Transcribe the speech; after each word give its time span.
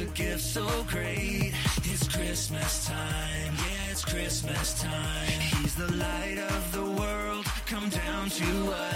a 0.00 0.04
gift 0.12 0.40
so 0.40 0.66
great. 0.88 1.52
It's 1.84 2.08
Christmas 2.08 2.86
time, 2.86 3.54
yeah, 3.56 3.90
it's 3.90 4.04
Christmas 4.04 4.80
time. 4.80 5.40
He's 5.60 5.74
the 5.74 5.92
light 5.92 6.38
of 6.38 6.72
the 6.72 6.84
world, 7.00 7.44
come 7.66 7.88
down 7.88 8.30
to 8.30 8.72
us. 8.72 8.89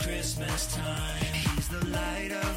Christmas 0.00 0.74
time. 0.76 1.24
He's 1.32 1.68
the 1.68 1.84
light 1.88 2.30
of 2.32 2.47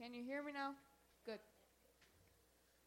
can 0.00 0.14
you 0.14 0.22
hear 0.22 0.42
me 0.42 0.52
now? 0.52 0.72
Good. 1.24 1.40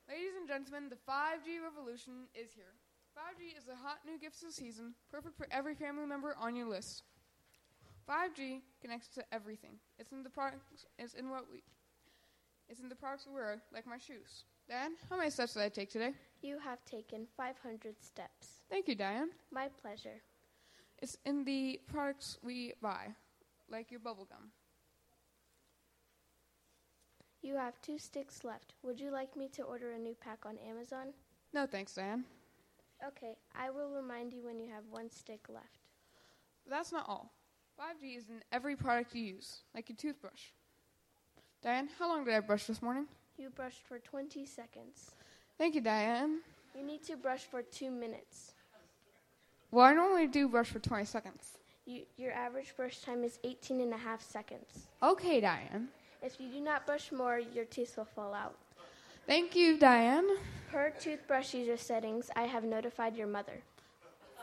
Ladies 0.10 0.34
and 0.40 0.48
gentlemen, 0.48 0.90
the 0.90 0.96
5G 0.96 1.64
revolution 1.64 2.28
is 2.36 2.52
here. 2.54 2.74
5G 3.16 3.58
is 3.58 3.68
a 3.68 3.76
hot 3.76 4.00
new 4.06 4.18
gift 4.18 4.42
of 4.42 4.48
the 4.48 4.54
season, 4.54 4.94
perfect 5.12 5.38
for 5.38 5.48
every 5.52 5.76
family 5.76 6.06
member 6.06 6.36
on 6.40 6.56
your 6.56 6.68
list. 6.68 7.04
5G 8.10 8.62
connects 8.82 9.08
to 9.10 9.24
everything. 9.34 9.76
It's 10.00 10.12
in 10.12 10.24
the 10.24 10.30
products. 10.30 10.86
It's 10.98 11.14
in 11.14 11.30
what 11.30 11.46
we. 11.52 11.64
It's 12.70 12.80
in 12.80 12.90
the 12.90 12.96
products 12.96 13.28
we 13.28 13.34
wear, 13.34 13.62
like 13.74 13.86
my 13.86 13.98
shoes. 13.98 14.46
Dan, 14.68 14.92
how 15.10 15.18
many 15.18 15.30
steps 15.30 15.54
did 15.54 15.64
I 15.64 15.70
take 15.70 15.90
today? 15.90 16.14
You 16.42 16.58
have 16.60 16.84
taken 16.86 17.28
500 17.36 17.96
steps. 18.02 18.64
Thank 18.70 18.88
you, 18.88 18.96
Diane. 18.96 19.30
My 19.52 19.68
pleasure. 19.82 20.22
It's 21.00 21.18
in 21.26 21.44
the 21.44 21.80
products 21.88 22.38
we 22.42 22.74
buy, 22.82 23.08
like 23.70 23.92
your 23.92 24.00
bubble 24.00 24.26
gum. 24.26 24.52
You 27.42 27.56
have 27.56 27.82
two 27.82 27.98
sticks 27.98 28.44
left. 28.44 28.74
Would 28.84 29.00
you 29.00 29.12
like 29.12 29.36
me 29.36 29.50
to 29.56 29.64
order 29.64 29.92
a 29.92 29.98
new 29.98 30.16
pack 30.16 30.46
on 30.46 30.58
Amazon? 30.68 31.08
No 31.54 31.66
thanks, 31.66 31.96
Diane. 31.96 32.24
Okay, 33.08 33.36
I 33.60 33.72
will 33.72 33.90
remind 33.90 34.32
you 34.32 34.44
when 34.46 34.60
you 34.60 34.70
have 34.70 34.84
one 34.92 35.10
stick 35.10 35.48
left. 35.50 35.80
But 36.64 36.76
that's 36.76 36.92
not 36.92 37.10
all. 37.10 37.32
5G 37.80 38.18
is 38.18 38.30
in 38.30 38.44
every 38.52 38.76
product 38.76 39.16
you 39.16 39.24
use, 39.24 39.62
like 39.74 39.90
your 39.90 39.96
toothbrush. 39.96 40.50
Diane, 41.64 41.90
how 41.98 42.10
long 42.10 42.24
did 42.26 42.36
I 42.36 42.40
brush 42.42 42.66
this 42.66 42.82
morning? 42.82 43.08
You 43.38 43.50
brushed 43.50 43.82
for 43.88 43.98
20 43.98 44.46
seconds. 44.46 45.12
Thank 45.58 45.74
you, 45.74 45.82
Diane. 45.82 46.42
You 46.78 46.86
need 46.86 47.04
to 47.06 47.18
brush 47.18 47.42
for 47.42 47.64
two 47.64 47.90
minutes. 47.90 48.54
Well, 49.72 49.86
I 49.86 49.94
normally 49.94 50.28
do 50.28 50.48
brush 50.48 50.68
for 50.68 50.80
20 50.80 51.06
seconds. 51.06 51.58
You, 51.86 52.04
your 52.18 52.34
average 52.34 52.76
brush 52.76 53.00
time 53.00 53.24
is 53.24 53.40
18 53.44 53.82
and 53.82 53.94
a 53.94 53.98
half 53.98 54.22
seconds. 54.22 54.88
Okay, 55.02 55.42
Diane. 55.42 55.88
If 56.22 56.40
you 56.40 56.50
do 56.50 56.62
not 56.62 56.86
brush 56.86 57.12
more, 57.12 57.40
your 57.40 57.66
teeth 57.66 57.98
will 57.98 58.06
fall 58.06 58.34
out. 58.34 58.56
Thank 59.26 59.56
you, 59.56 59.78
Diane. 59.78 60.28
Per 60.72 60.92
toothbrush 60.92 61.54
user 61.54 61.78
settings, 61.78 62.30
I 62.36 62.44
have 62.44 62.64
notified 62.64 63.16
your 63.16 63.28
mother. 63.28 63.62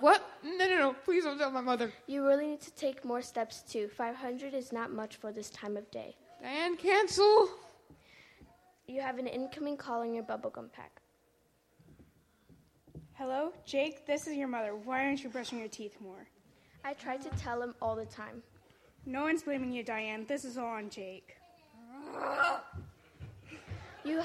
What? 0.00 0.22
No, 0.44 0.66
no, 0.66 0.78
no. 0.78 0.92
Please 1.04 1.24
don't 1.24 1.38
tell 1.38 1.50
my 1.50 1.60
mother. 1.60 1.92
You 2.06 2.26
really 2.26 2.46
need 2.46 2.60
to 2.62 2.72
take 2.72 3.04
more 3.04 3.22
steps 3.22 3.62
too. 3.62 3.88
500 3.88 4.54
is 4.54 4.72
not 4.72 4.92
much 4.92 5.16
for 5.16 5.32
this 5.32 5.50
time 5.50 5.76
of 5.76 5.90
day. 5.90 6.14
Diane, 6.42 6.76
cancel. 6.76 7.48
You 8.86 9.00
have 9.00 9.18
an 9.18 9.26
incoming 9.26 9.76
call 9.76 10.02
in 10.02 10.14
your 10.14 10.24
bubblegum 10.24 10.72
pack. 10.72 11.00
Hello, 13.14 13.52
Jake, 13.66 14.06
this 14.06 14.28
is 14.28 14.36
your 14.36 14.46
mother. 14.46 14.76
Why 14.76 15.04
aren't 15.04 15.24
you 15.24 15.28
brushing 15.28 15.58
your 15.58 15.68
teeth 15.68 15.96
more? 16.00 16.28
I 16.84 16.92
try 16.94 17.16
to 17.16 17.28
tell 17.30 17.60
him 17.60 17.74
all 17.82 17.96
the 17.96 18.06
time. 18.06 18.42
No 19.06 19.22
one's 19.22 19.42
blaming 19.42 19.72
you, 19.72 19.82
Diane. 19.82 20.24
This 20.28 20.44
is 20.44 20.56
all 20.56 20.68
on 20.68 20.88
Jake. 20.88 21.37
You 24.04 24.22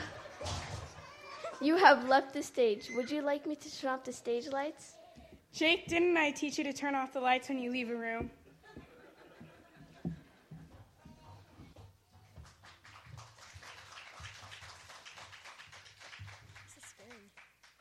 You 1.61 1.77
have 1.77 2.07
left 2.07 2.33
the 2.33 2.43
stage. 2.43 2.89
Would 2.95 3.09
you 3.09 3.21
like 3.21 3.45
me 3.47 3.55
to 3.55 3.79
turn 3.79 3.91
off 3.91 4.03
the 4.03 4.13
stage 4.13 4.47
lights? 4.47 4.95
Jake, 5.53 5.87
didn't 5.87 6.17
I 6.17 6.31
teach 6.31 6.57
you 6.57 6.63
to 6.63 6.73
turn 6.73 6.95
off 6.95 7.13
the 7.13 7.21
lights 7.21 7.47
when 7.47 7.59
you 7.59 7.71
leave 7.71 7.89
a 7.89 7.95
room? 7.95 8.31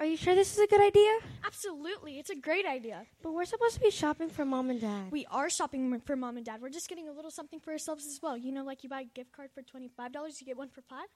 Are 0.03 0.05
you 0.05 0.17
sure 0.17 0.35
this 0.35 0.53
is 0.53 0.59
a 0.59 0.67
good 0.67 0.81
idea? 0.81 1.13
Absolutely, 1.47 2.19
it's 2.19 2.31
a 2.31 2.35
great 2.35 2.67
idea. 2.67 3.07
But 3.23 3.35
we're 3.35 3.45
supposed 3.45 3.77
to 3.77 3.81
be 3.81 3.93
shopping 3.93 4.29
for 4.29 4.45
mom 4.45 4.69
and 4.69 4.81
dad. 4.81 5.13
We 5.13 5.27
are 5.31 5.49
shopping 5.49 6.01
for 6.01 6.17
mom 6.17 6.37
and 6.37 6.45
dad. 6.45 6.61
We're 6.61 6.71
just 6.71 6.89
getting 6.89 7.09
a 7.09 7.13
little 7.13 7.31
something 7.31 7.61
for 7.61 7.71
ourselves 7.71 8.05
as 8.05 8.19
well. 8.21 8.37
You 8.37 8.51
know, 8.51 8.65
like 8.65 8.83
you 8.83 8.89
buy 8.89 9.03
a 9.03 9.05
gift 9.05 9.31
card 9.31 9.51
for 9.55 9.63
$25, 9.63 10.41
you 10.41 10.45
get 10.45 10.57
one 10.57 10.71
for 10.71 10.81
five. 10.81 11.07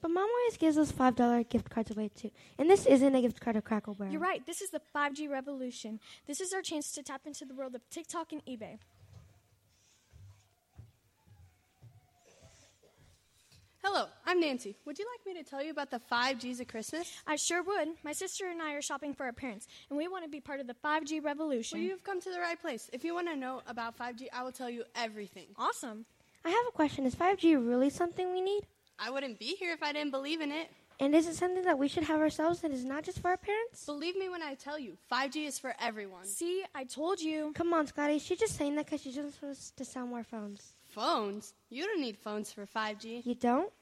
But 0.00 0.12
mom 0.12 0.28
always 0.38 0.56
gives 0.56 0.78
us 0.78 0.92
$5 0.92 1.48
gift 1.48 1.68
cards 1.68 1.90
away 1.90 2.10
too. 2.14 2.30
And 2.60 2.70
this 2.70 2.86
isn't 2.86 3.12
a 3.12 3.20
gift 3.20 3.40
card 3.40 3.56
of 3.56 3.64
Cracker 3.64 3.92
Barrel. 3.92 4.12
You're 4.12 4.20
right, 4.20 4.46
this 4.46 4.60
is 4.60 4.70
the 4.70 4.80
5G 4.94 5.28
revolution. 5.28 5.98
This 6.28 6.40
is 6.40 6.52
our 6.52 6.62
chance 6.62 6.92
to 6.92 7.02
tap 7.02 7.22
into 7.26 7.44
the 7.44 7.56
world 7.56 7.74
of 7.74 7.90
TikTok 7.90 8.30
and 8.30 8.44
eBay. 8.46 8.78
Hello, 13.84 14.06
I'm 14.24 14.38
Nancy. 14.38 14.76
Would 14.84 15.00
you 15.00 15.06
like 15.12 15.26
me 15.26 15.42
to 15.42 15.48
tell 15.48 15.60
you 15.60 15.72
about 15.72 15.90
the 15.90 15.98
five 15.98 16.38
G's 16.38 16.60
of 16.60 16.68
Christmas? 16.68 17.12
I 17.26 17.34
sure 17.34 17.64
would. 17.64 17.88
My 18.04 18.12
sister 18.12 18.46
and 18.46 18.62
I 18.62 18.74
are 18.74 18.80
shopping 18.80 19.12
for 19.12 19.24
our 19.24 19.32
parents, 19.32 19.66
and 19.90 19.98
we 19.98 20.06
want 20.06 20.22
to 20.22 20.30
be 20.30 20.38
part 20.38 20.60
of 20.60 20.68
the 20.68 20.74
5G 20.84 21.22
revolution. 21.22 21.80
Well, 21.80 21.88
you've 21.88 22.04
come 22.04 22.20
to 22.20 22.30
the 22.30 22.38
right 22.38 22.60
place. 22.60 22.88
If 22.92 23.02
you 23.02 23.12
want 23.12 23.26
to 23.26 23.34
know 23.34 23.60
about 23.66 23.98
5G, 23.98 24.28
I 24.32 24.44
will 24.44 24.52
tell 24.52 24.70
you 24.70 24.84
everything. 24.94 25.46
awesome. 25.58 26.04
I 26.44 26.50
have 26.50 26.64
a 26.68 26.70
question. 26.70 27.06
Is 27.06 27.16
5G 27.16 27.54
really 27.56 27.90
something 27.90 28.32
we 28.32 28.40
need? 28.40 28.62
I 29.00 29.10
wouldn't 29.10 29.40
be 29.40 29.56
here 29.58 29.72
if 29.72 29.82
I 29.82 29.92
didn't 29.92 30.12
believe 30.12 30.40
in 30.40 30.52
it. 30.52 30.70
And 31.00 31.12
is 31.16 31.26
it 31.26 31.34
something 31.34 31.64
that 31.64 31.76
we 31.76 31.88
should 31.88 32.04
have 32.04 32.20
ourselves 32.20 32.62
and 32.62 32.72
is 32.72 32.84
not 32.84 33.02
just 33.02 33.18
for 33.18 33.30
our 33.30 33.36
parents? 33.36 33.84
Believe 33.84 34.16
me 34.16 34.28
when 34.28 34.44
I 34.44 34.54
tell 34.54 34.78
you, 34.78 34.96
5G 35.10 35.48
is 35.48 35.58
for 35.58 35.74
everyone. 35.80 36.24
See, 36.24 36.62
I 36.72 36.84
told 36.84 37.20
you. 37.20 37.50
Come 37.56 37.74
on, 37.74 37.88
Scotty. 37.88 38.20
She's 38.20 38.38
just 38.38 38.56
saying 38.56 38.76
that 38.76 38.84
because 38.86 39.02
she 39.02 39.10
just 39.10 39.42
wants 39.42 39.72
to 39.72 39.84
sell 39.84 40.06
more 40.06 40.22
phones. 40.22 40.74
Phones? 40.92 41.54
You 41.70 41.86
don't 41.86 42.00
need 42.00 42.18
phones 42.18 42.52
for 42.52 42.66
5G. 42.66 43.24
You 43.24 43.34
don't? 43.34 43.72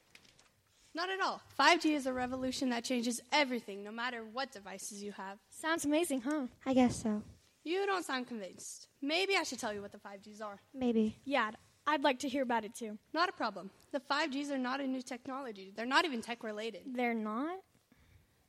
Not 0.94 1.10
at 1.10 1.20
all. 1.20 1.40
5G 1.58 1.96
is 1.96 2.06
a 2.06 2.12
revolution 2.12 2.70
that 2.70 2.84
changes 2.84 3.20
everything, 3.32 3.82
no 3.82 3.90
matter 3.90 4.22
what 4.32 4.52
devices 4.52 5.02
you 5.02 5.12
have. 5.12 5.38
Sounds 5.50 5.84
amazing, 5.84 6.20
huh? 6.22 6.46
I 6.64 6.72
guess 6.74 7.02
so. 7.02 7.22
You 7.64 7.84
don't 7.84 8.04
sound 8.04 8.28
convinced. 8.28 8.86
Maybe 9.02 9.36
I 9.36 9.42
should 9.42 9.58
tell 9.58 9.72
you 9.72 9.82
what 9.82 9.92
the 9.92 9.98
5Gs 9.98 10.40
are. 10.40 10.60
Maybe. 10.72 11.16
Yeah, 11.24 11.50
I'd 11.86 12.04
like 12.04 12.20
to 12.20 12.28
hear 12.28 12.42
about 12.42 12.64
it 12.64 12.74
too. 12.76 12.96
Not 13.12 13.28
a 13.28 13.32
problem. 13.32 13.70
The 13.92 14.00
5Gs 14.00 14.50
are 14.50 14.58
not 14.58 14.80
a 14.80 14.86
new 14.86 15.02
technology. 15.02 15.72
They're 15.74 15.86
not 15.86 16.04
even 16.04 16.22
tech 16.22 16.44
related. 16.44 16.82
They're 16.94 17.14
not? 17.14 17.58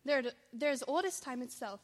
They're, 0.05 0.23
they're 0.53 0.71
as 0.71 0.83
old 0.87 1.05
as 1.05 1.19
time 1.19 1.41
itself, 1.41 1.79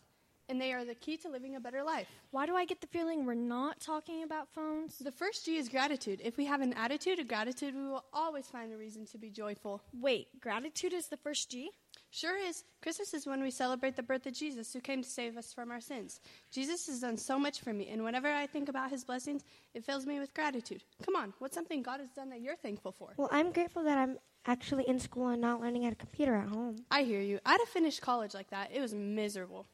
and 0.50 0.60
they 0.60 0.74
are 0.74 0.86
the 0.86 0.96
key 0.96 1.18
to 1.18 1.30
living 1.30 1.56
a 1.56 1.60
better 1.60 1.84
life. 1.84 2.08
Why 2.32 2.46
do 2.46 2.56
I 2.56 2.66
get 2.66 2.82
the 2.82 2.88
feeling 2.88 3.26
we're 3.26 3.34
not 3.34 3.80
talking 3.80 4.24
about 4.24 4.48
phones? 4.50 4.98
The 4.98 5.12
first 5.12 5.46
G 5.46 5.58
is 5.58 5.70
gratitude. 5.70 6.22
If 6.24 6.38
we 6.38 6.46
have 6.46 6.62
an 6.62 6.74
attitude 6.74 7.20
of 7.20 7.28
gratitude, 7.28 7.76
we 7.76 7.88
will 7.88 8.06
always 8.14 8.48
find 8.48 8.74
a 8.74 8.78
reason 8.78 9.06
to 9.08 9.18
be 9.18 9.30
joyful. 9.30 9.82
Wait, 9.94 10.28
gratitude 10.40 10.94
is 10.94 11.08
the 11.08 11.18
first 11.18 11.52
G? 11.52 11.72
Sure 12.10 12.38
is. 12.38 12.64
Christmas 12.82 13.14
is 13.14 13.28
when 13.28 13.42
we 13.42 13.52
celebrate 13.52 13.96
the 13.96 14.04
birth 14.04 14.26
of 14.26 14.34
Jesus, 14.34 14.72
who 14.72 14.80
came 14.80 15.04
to 15.04 15.10
save 15.10 15.38
us 15.38 15.52
from 15.54 15.72
our 15.72 15.82
sins. 15.82 16.22
Jesus 16.52 16.88
has 16.88 17.02
done 17.02 17.18
so 17.18 17.38
much 17.38 17.60
for 17.60 17.74
me, 17.74 17.90
and 17.90 18.04
whenever 18.04 18.30
I 18.30 18.48
think 18.48 18.70
about 18.70 18.92
his 18.92 19.04
blessings, 19.04 19.44
it 19.74 19.84
fills 19.84 20.06
me 20.06 20.20
with 20.20 20.34
gratitude. 20.34 20.84
Come 21.04 21.16
on, 21.16 21.34
what's 21.40 21.56
something 21.56 21.82
God 21.82 22.00
has 22.00 22.10
done 22.12 22.30
that 22.30 22.40
you're 22.40 22.56
thankful 22.56 22.94
for? 22.94 23.10
Well, 23.18 23.30
I'm 23.32 23.52
grateful 23.52 23.84
that 23.84 23.98
I'm 23.98 24.18
actually 24.46 24.88
in 24.88 25.00
school 25.00 25.28
and 25.28 25.42
not 25.42 25.60
learning 25.60 25.86
at 25.86 25.94
a 25.94 25.98
computer 25.98 26.36
at 26.36 26.48
home. 26.48 26.78
I 26.90 27.04
hear 27.04 27.20
you. 27.20 27.40
I'd 27.46 27.60
have 27.60 27.70
finished 27.70 28.02
college 28.02 28.34
like 28.34 28.50
that. 28.52 28.72
It 28.74 28.80
was 28.80 28.94
miserable. 28.94 29.68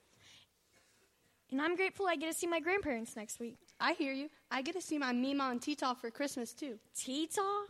And 1.53 1.61
I'm 1.61 1.75
grateful 1.75 2.07
I 2.07 2.15
get 2.15 2.29
to 2.29 2.33
see 2.33 2.47
my 2.47 2.59
grandparents 2.59 3.15
next 3.15 3.39
week. 3.39 3.59
I 3.79 3.93
hear 3.93 4.11
you. 4.11 4.27
I 4.49 4.63
get 4.63 4.73
to 4.73 4.81
see 4.81 4.97
my 4.97 5.13
Mima 5.13 5.49
and 5.51 5.61
Tita 5.61 5.95
for 6.01 6.09
Christmas, 6.09 6.51
too. 6.51 6.79
Tita? 6.97 7.65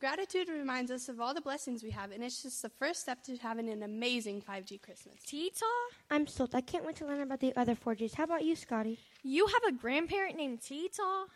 Gratitude 0.00 0.48
reminds 0.48 0.90
us 0.90 1.10
of 1.10 1.20
all 1.20 1.34
the 1.34 1.42
blessings 1.42 1.82
we 1.82 1.90
have, 1.90 2.10
and 2.10 2.24
it's 2.24 2.42
just 2.42 2.62
the 2.62 2.70
first 2.70 3.02
step 3.02 3.22
to 3.24 3.36
having 3.36 3.68
an 3.68 3.82
amazing 3.82 4.40
5G 4.40 4.80
Christmas. 4.80 5.16
Tita? 5.26 5.66
I'm 6.10 6.26
stoked. 6.26 6.54
I 6.54 6.62
can't 6.62 6.86
wait 6.86 6.96
to 6.96 7.06
learn 7.06 7.20
about 7.20 7.40
the 7.40 7.54
other 7.54 7.74
4Gs. 7.74 8.14
How 8.14 8.24
about 8.24 8.46
you, 8.46 8.56
Scotty? 8.56 8.98
You 9.22 9.46
have 9.46 9.64
a 9.68 9.72
grandparent 9.72 10.38
named 10.38 10.62
Tita? 10.62 11.26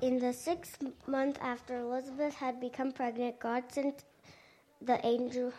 In 0.00 0.20
the 0.20 0.32
sixth 0.32 0.80
month 1.08 1.38
after 1.40 1.80
Elizabeth 1.80 2.32
had 2.32 2.60
become 2.60 2.92
pregnant, 2.92 3.40
God 3.40 3.64
sent 3.72 4.04
the 4.80 5.04
angel 5.04 5.52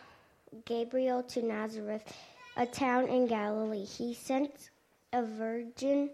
Gabriel 0.64 1.22
to 1.24 1.42
Nazareth, 1.42 2.10
a 2.56 2.64
town 2.64 3.06
in 3.08 3.26
Galilee. 3.26 3.84
He 3.84 4.14
sent 4.14 4.70
a 5.12 5.22
virgin. 5.22 6.08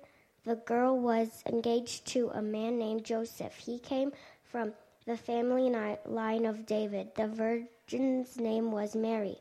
The 0.45 0.57
girl 0.57 0.99
was 0.99 1.45
engaged 1.47 2.05
to 2.09 2.31
a 2.31 2.43
man 2.43 2.81
named 2.81 3.05
Joseph. 3.05 3.55
He 3.55 3.79
came 3.79 4.11
from 4.43 4.73
the 5.07 5.17
family 5.17 5.71
line 6.05 6.47
of 6.47 6.67
David. 6.67 7.15
The 7.15 7.29
virgin's 7.29 8.41
name 8.41 8.73
was 8.73 8.97
Mary. 8.97 9.39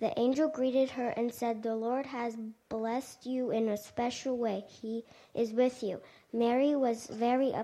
The 0.00 0.12
angel 0.20 0.50
greeted 0.50 0.90
her 0.90 1.08
and 1.16 1.32
said, 1.32 1.62
The 1.62 1.74
Lord 1.74 2.04
has 2.04 2.36
blessed 2.68 3.24
you 3.24 3.50
in 3.50 3.70
a 3.70 3.78
special 3.78 4.36
way. 4.36 4.64
He 4.68 5.02
is 5.34 5.54
with 5.54 5.82
you. 5.82 6.02
Mary 6.34 6.76
was 6.76 7.06
very 7.06 7.54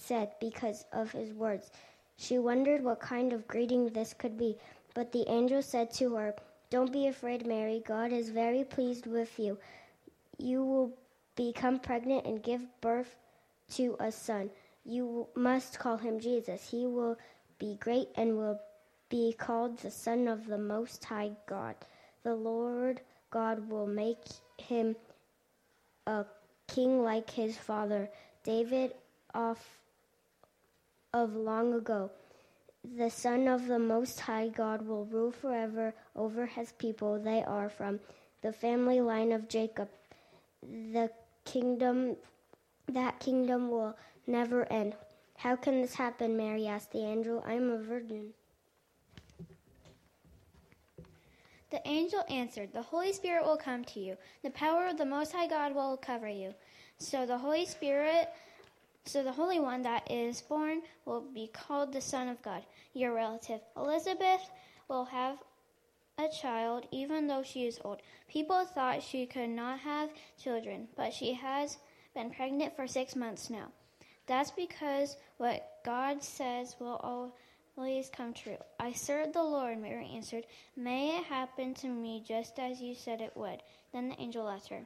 upset 0.00 0.40
because 0.40 0.86
of 0.92 1.12
his 1.12 1.32
words. 1.34 1.70
She 2.16 2.38
wondered 2.38 2.82
what 2.82 3.00
kind 3.00 3.32
of 3.34 3.46
greeting 3.46 3.88
this 3.88 4.14
could 4.14 4.38
be. 4.38 4.56
But 4.94 5.12
the 5.12 5.28
angel 5.28 5.62
said 5.62 5.92
to 5.94 6.14
her, 6.14 6.34
Don't 6.70 6.92
be 6.92 7.06
afraid, 7.06 7.46
Mary. 7.46 7.82
God 7.86 8.10
is 8.10 8.30
very 8.30 8.64
pleased 8.64 9.06
with 9.06 9.38
you. 9.38 9.58
You 10.38 10.64
will 10.64 10.92
become 11.36 11.78
pregnant 11.78 12.26
and 12.26 12.42
give 12.42 12.62
birth 12.80 13.14
to 13.74 13.96
a 14.00 14.10
son. 14.10 14.50
You 14.84 15.26
must 15.34 15.78
call 15.78 15.98
him 15.98 16.18
Jesus. 16.18 16.70
He 16.70 16.86
will 16.86 17.18
be 17.58 17.76
great 17.80 18.08
and 18.16 18.38
will 18.38 18.58
be 19.10 19.34
called 19.38 19.78
the 19.78 19.90
Son 19.90 20.28
of 20.28 20.46
the 20.46 20.58
Most 20.58 21.04
High 21.04 21.32
God. 21.46 21.74
The 22.22 22.34
Lord 22.34 23.02
God 23.30 23.68
will 23.68 23.86
make 23.86 24.24
him 24.56 24.96
a 26.06 26.24
king 26.68 27.02
like 27.02 27.28
his 27.28 27.56
father 27.56 28.08
David 28.44 28.94
off 29.34 29.80
of 31.12 31.34
long 31.34 31.74
ago. 31.74 32.10
The 32.96 33.10
Son 33.10 33.46
of 33.48 33.66
the 33.66 33.78
Most 33.78 34.20
High 34.20 34.48
God 34.48 34.86
will 34.86 35.04
rule 35.04 35.30
forever 35.30 35.94
over 36.16 36.46
his 36.46 36.72
people. 36.72 37.18
They 37.18 37.42
are 37.42 37.68
from 37.68 38.00
the 38.42 38.52
family 38.52 39.00
line 39.00 39.32
of 39.32 39.48
Jacob. 39.48 39.88
The 40.62 41.10
kingdom, 41.44 42.16
that 42.88 43.20
kingdom 43.20 43.70
will 43.70 43.96
never 44.26 44.70
end. 44.72 44.94
How 45.36 45.56
can 45.56 45.80
this 45.80 45.94
happen? 45.94 46.36
Mary 46.36 46.66
asked 46.66 46.92
the 46.92 47.04
angel. 47.04 47.42
I 47.46 47.54
am 47.54 47.70
a 47.70 47.78
virgin. 47.78 48.32
The 51.70 51.86
angel 51.86 52.24
answered, 52.28 52.72
The 52.72 52.82
Holy 52.82 53.12
Spirit 53.12 53.44
will 53.44 53.56
come 53.56 53.84
to 53.86 54.00
you. 54.00 54.16
The 54.42 54.50
power 54.50 54.86
of 54.86 54.98
the 54.98 55.06
Most 55.06 55.32
High 55.32 55.46
God 55.46 55.74
will 55.74 55.96
cover 55.96 56.28
you. 56.28 56.54
So 56.98 57.26
the 57.26 57.38
Holy 57.38 57.64
Spirit, 57.64 58.28
so 59.04 59.22
the 59.22 59.32
Holy 59.32 59.58
One 59.58 59.82
that 59.82 60.10
is 60.10 60.42
born 60.42 60.82
will 61.04 61.22
be 61.22 61.48
called 61.52 61.92
the 61.92 62.00
Son 62.00 62.28
of 62.28 62.42
God. 62.42 62.62
Your 62.92 63.14
relative 63.14 63.60
Elizabeth 63.76 64.50
will 64.88 65.06
have 65.06 65.38
a 66.18 66.28
child 66.28 66.86
even 66.90 67.26
though 67.26 67.42
she 67.42 67.66
is 67.66 67.80
old. 67.84 68.02
People 68.28 68.64
thought 68.64 69.02
she 69.02 69.26
could 69.26 69.48
not 69.48 69.80
have 69.80 70.10
children, 70.38 70.88
but 70.96 71.14
she 71.14 71.32
has 71.32 71.78
been 72.14 72.30
pregnant 72.30 72.76
for 72.76 72.86
six 72.86 73.16
months 73.16 73.48
now. 73.48 73.68
That's 74.26 74.50
because 74.50 75.16
what 75.38 75.78
God 75.84 76.22
says 76.22 76.76
will 76.78 77.32
always 77.76 78.10
come 78.10 78.32
true. 78.34 78.58
I 78.78 78.92
serve 78.92 79.32
the 79.32 79.42
Lord, 79.42 79.78
Mary 79.80 80.10
answered. 80.14 80.44
May 80.76 81.16
it 81.18 81.24
happen 81.24 81.74
to 81.74 81.88
me 81.88 82.22
just 82.26 82.58
as 82.58 82.80
you 82.80 82.94
said 82.94 83.20
it 83.20 83.32
would. 83.34 83.62
Then 83.92 84.10
the 84.10 84.20
angel 84.20 84.44
left 84.44 84.68
her. 84.68 84.82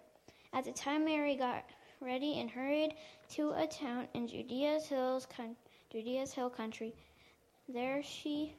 At 0.52 0.64
the 0.64 0.73
time 0.73 1.04
Mary 1.04 1.35
got 1.35 1.64
ready 2.01 2.41
and 2.41 2.51
hurried 2.51 2.95
to 3.31 3.53
a 3.53 3.67
town 3.67 4.09
in 4.15 4.27
Judea's 4.27 4.87
hills, 4.87 5.27
con- 5.27 5.57
Judea's 5.91 6.33
hill 6.33 6.51
country. 6.51 6.95
There 7.69 8.03
she 8.03 8.55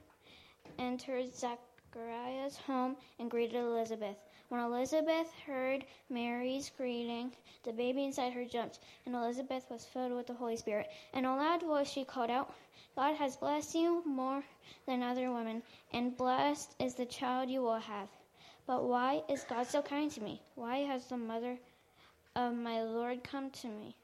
entered 0.80 1.36
Zachariah's 1.36 2.58
home 2.58 2.96
and 3.20 3.30
greeted 3.30 3.56
Elizabeth. 3.56 4.18
When 4.50 4.62
Elizabeth 4.62 5.32
heard 5.46 5.86
Mary's 6.10 6.72
greeting, 6.78 7.32
the 7.64 7.74
baby 7.74 8.06
inside 8.06 8.34
her 8.34 8.46
jumped, 8.46 8.80
and 9.06 9.16
Elizabeth 9.16 9.66
was 9.70 9.86
filled 9.86 10.14
with 10.14 10.28
the 10.28 10.34
Holy 10.34 10.56
Spirit. 10.56 10.90
In 11.14 11.26
a 11.26 11.36
loud 11.36 11.62
voice, 11.62 11.90
she 11.90 12.06
called 12.06 12.30
out, 12.30 12.54
God 12.96 13.16
has 13.16 13.36
blessed 13.36 13.76
you 13.76 14.04
more 14.06 14.44
than 14.86 15.02
other 15.02 15.32
women, 15.32 15.64
and 15.94 16.16
blessed 16.16 16.76
is 16.80 16.96
the 16.96 17.06
child 17.06 17.50
you 17.50 17.62
will 17.62 17.80
have. 17.80 18.08
But 18.68 18.86
why 18.86 19.24
is 19.28 19.44
God 19.44 19.68
so 19.68 19.82
kind 19.82 20.10
to 20.12 20.22
me? 20.22 20.42
Why 20.56 20.78
has 20.78 21.06
the 21.08 21.18
mother 21.18 21.58
of 22.36 22.54
my 22.54 22.82
Lord 22.82 23.24
come 23.24 23.50
to 23.50 23.68
me? 23.68 23.96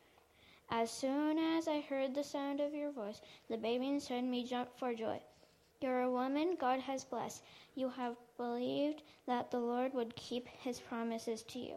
As 0.70 0.90
soon 0.90 1.38
as 1.38 1.68
I 1.68 1.82
heard 1.82 2.16
the 2.16 2.24
sound 2.24 2.62
of 2.62 2.74
your 2.74 2.92
voice, 2.92 3.20
the 3.50 3.58
baby 3.58 3.90
inside 3.90 4.24
me 4.24 4.46
jumped 4.46 4.80
for 4.80 4.94
joy. 4.94 5.20
You're 5.82 6.02
a 6.02 6.12
woman 6.12 6.56
God 6.60 6.80
has 6.80 7.04
blessed. 7.04 7.44
You 7.76 7.90
have 7.90 8.16
believed 8.38 9.02
that 9.28 9.52
the 9.52 9.60
Lord 9.60 9.94
would 9.94 10.16
keep 10.16 10.48
his 10.48 10.80
promises 10.80 11.44
to 11.44 11.60
you. 11.60 11.76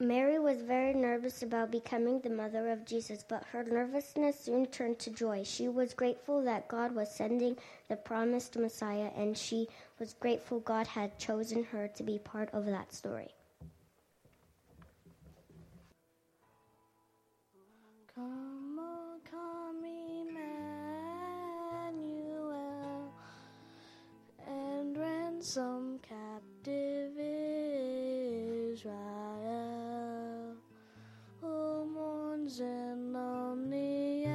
Mary 0.00 0.38
was 0.38 0.62
very 0.62 0.94
nervous 0.94 1.42
about 1.42 1.72
becoming 1.72 2.20
the 2.20 2.30
mother 2.30 2.70
of 2.70 2.86
Jesus, 2.86 3.24
but 3.28 3.42
her 3.46 3.64
nervousness 3.64 4.38
soon 4.38 4.66
turned 4.66 5.00
to 5.00 5.10
joy. 5.10 5.42
She 5.42 5.68
was 5.68 5.92
grateful 5.92 6.40
that 6.44 6.68
God 6.68 6.94
was 6.94 7.10
sending 7.10 7.56
the 7.88 7.96
promised 7.96 8.56
Messiah, 8.56 9.10
and 9.16 9.36
she 9.36 9.66
was 9.98 10.14
grateful 10.14 10.60
God 10.60 10.86
had 10.86 11.18
chosen 11.18 11.64
her 11.64 11.88
to 11.88 12.02
be 12.04 12.20
part 12.20 12.48
of 12.54 12.64
that 12.66 12.94
story. 12.94 13.34
Come, 18.18 18.80
oh, 18.80 19.14
come, 19.30 19.84
Emmanuel, 21.84 23.12
and 24.44 24.98
ransom 24.98 26.00
captive 26.02 27.12
Israel, 28.74 28.96
who 31.40 31.84
mourns 31.94 32.58
in 32.58 33.12
lonely 33.12 34.26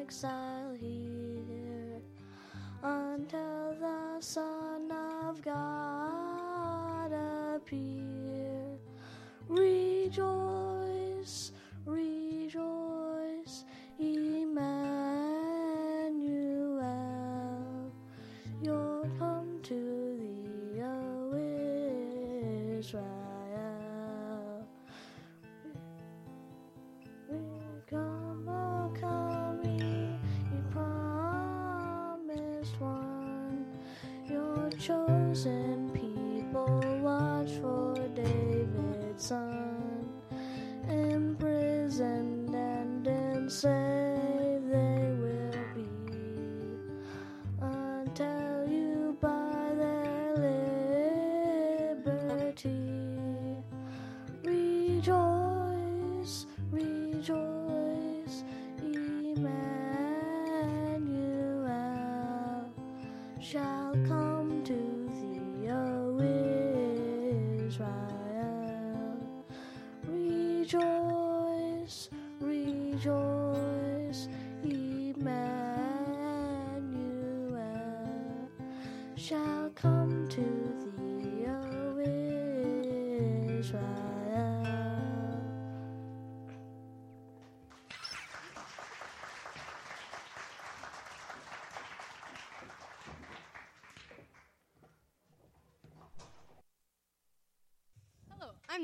exile 0.00 0.72
here, 0.80 2.00
until 2.82 3.74
the 3.78 4.20
Son 4.20 4.90
of 4.90 5.42
God 5.42 7.12
appear. 7.12 8.78
Rejoice, 9.48 11.52
rejoice, 11.84 12.17
Israel. 22.88 24.64
Come, 27.90 28.48
oh, 28.48 28.90
ye, 28.98 29.68
ye 29.68 30.62
promised 30.72 32.80
one. 32.80 33.66
Your 34.26 34.70
chosen 34.78 35.17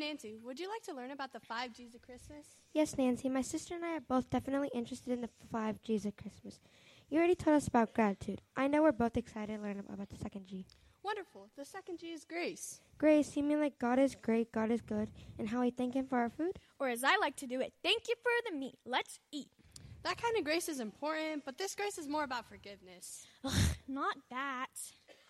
Nancy. 0.07 0.37
Would 0.45 0.61
you 0.61 0.69
like 0.69 0.83
to 0.83 0.93
learn 0.93 1.13
about 1.13 1.33
the 1.33 1.41
five 1.41 1.73
G's 1.73 1.95
of 1.95 2.03
Christmas? 2.03 2.57
Yes, 2.75 2.99
Nancy, 2.99 3.31
my 3.31 3.41
sister 3.41 3.75
and 3.75 3.85
I 3.85 3.97
are 3.97 4.01
both 4.01 4.29
definitely 4.29 4.71
interested 4.75 5.15
in 5.15 5.23
the 5.23 5.31
five 5.51 5.81
G's 5.83 6.05
of 6.05 6.15
Christmas. 6.15 6.61
You 7.09 7.19
already 7.19 7.35
told 7.35 7.57
us 7.57 7.69
about 7.69 7.95
gratitude. 7.95 8.43
I 8.55 8.69
know 8.69 8.83
we're 8.83 8.93
both 8.93 9.17
excited 9.17 9.57
to 9.57 9.63
learn 9.63 9.83
about 9.91 10.11
the 10.11 10.17
second 10.17 10.47
G. 10.47 10.67
Wonderful. 11.03 11.49
The 11.57 11.65
second 11.65 12.01
G 12.01 12.13
is 12.13 12.27
grace. 12.27 12.81
Grace, 12.99 13.35
you 13.35 13.43
mean 13.43 13.61
like 13.61 13.79
God 13.79 13.99
is 13.99 14.15
great, 14.15 14.53
God 14.53 14.71
is 14.71 14.83
good, 14.83 15.09
and 15.39 15.49
how 15.49 15.63
we 15.63 15.71
thank 15.71 15.95
Him 15.95 16.07
for 16.07 16.19
our 16.19 16.29
food? 16.29 16.59
Or 16.79 16.91
as 16.91 17.03
I 17.03 17.17
like 17.17 17.37
to 17.37 17.47
do 17.47 17.63
it, 17.63 17.73
thank 17.83 18.03
you 18.07 18.15
for 18.23 18.31
the 18.51 18.55
meat. 18.55 18.77
Let's 18.85 19.19
eat. 19.33 19.49
That 20.03 20.21
kind 20.21 20.37
of 20.37 20.45
grace 20.45 20.69
is 20.69 20.81
important, 20.81 21.47
but 21.47 21.57
this 21.57 21.75
grace 21.75 21.97
is 21.97 22.09
more 22.09 22.25
about 22.25 22.47
forgiveness. 22.47 23.27
Ugh, 23.43 23.53
Not 23.89 24.17
that. 24.29 24.67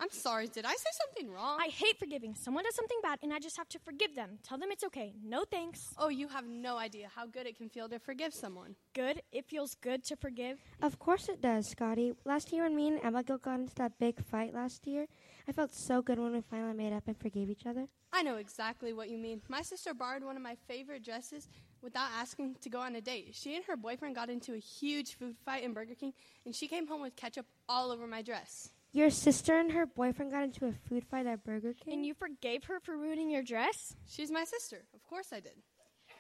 I'm 0.01 0.11
sorry, 0.11 0.49
did 0.49 0.65
I 0.67 0.73
say 0.73 0.91
something 1.07 1.33
wrong? 1.33 1.59
I 1.61 1.69
hate 1.69 1.99
forgiving. 1.99 2.35
Someone 2.35 2.65
does 2.65 2.75
something 2.75 2.99
bad 3.03 3.21
and 3.23 3.33
I 3.33 3.39
just 3.39 3.57
have 3.57 3.69
to 3.71 3.79
forgive 3.79 4.15
them. 4.15 4.39
Tell 4.43 4.59
them 4.59 4.71
it's 4.71 4.85
okay. 4.85 5.15
No 5.25 5.45
thanks. 5.51 5.95
Oh, 5.97 6.09
you 6.09 6.29
have 6.29 6.47
no 6.47 6.77
idea 6.77 7.09
how 7.15 7.27
good 7.27 7.47
it 7.47 7.57
can 7.57 7.69
feel 7.69 7.89
to 7.89 7.99
forgive 7.99 8.35
someone. 8.35 8.75
Good. 8.93 9.23
It 9.33 9.47
feels 9.47 9.75
good 9.75 10.05
to 10.05 10.17
forgive. 10.17 10.59
Of 10.83 10.99
course 10.99 11.29
it 11.29 11.41
does, 11.41 11.69
Scotty. 11.69 12.13
Last 12.25 12.53
year 12.53 12.65
when 12.65 12.77
me 12.77 12.89
and 12.89 13.05
Abigail 13.05 13.39
got 13.39 13.61
into 13.61 13.75
that 13.77 13.99
big 13.99 14.23
fight 14.23 14.53
last 14.53 14.87
year, 14.87 15.07
I 15.49 15.53
felt 15.53 15.73
so 15.73 16.03
good 16.03 16.19
when 16.19 16.33
we 16.33 16.41
finally 16.41 16.75
made 16.75 16.93
up 16.93 17.05
and 17.07 17.17
forgave 17.17 17.49
each 17.49 17.65
other. 17.65 17.87
I 18.13 18.23
know 18.23 18.37
exactly 18.37 18.93
what 18.93 19.09
you 19.09 19.19
mean. 19.19 19.43
My 19.49 19.63
sister 19.63 19.95
borrowed 19.95 20.25
one 20.25 20.37
of 20.37 20.43
my 20.43 20.57
favorite 20.69 21.05
dresses 21.05 21.49
without 21.83 22.11
asking 22.19 22.57
to 22.63 22.69
go 22.69 22.81
on 22.81 22.97
a 22.97 23.01
date. 23.01 23.31
She 23.33 23.57
and 23.57 23.65
her 23.67 23.77
boyfriend 23.77 24.15
got 24.15 24.29
into 24.29 24.55
a 24.55 24.59
huge 24.59 25.17
food 25.17 25.37
fight 25.45 25.65
in 25.65 25.73
Burger 25.73 25.95
King, 25.95 26.13
and 26.45 26.55
she 26.55 26.69
came 26.69 26.87
home 26.87 27.01
with 27.01 27.17
ketchup 27.17 27.47
all 27.69 27.91
over 27.91 28.07
my 28.07 28.23
dress. 28.23 28.71
Your 28.95 29.11
sister 29.11 29.59
and 29.59 29.73
her 29.73 29.87
boyfriend 29.87 30.31
got 30.31 30.45
into 30.45 30.67
a 30.67 30.73
food 30.89 31.05
fight 31.05 31.27
at 31.27 31.43
Burger 31.43 31.75
King? 31.75 31.95
And 31.95 32.07
you 32.07 32.15
forgave 32.15 32.63
her 32.67 32.79
for 32.79 32.97
ruining 32.97 33.29
your 33.29 33.43
dress? 33.43 33.97
She's 34.09 34.31
my 34.31 34.45
sister. 34.45 34.85
Of 34.95 35.03
course 35.03 35.33
I 35.33 35.41
did. 35.41 35.55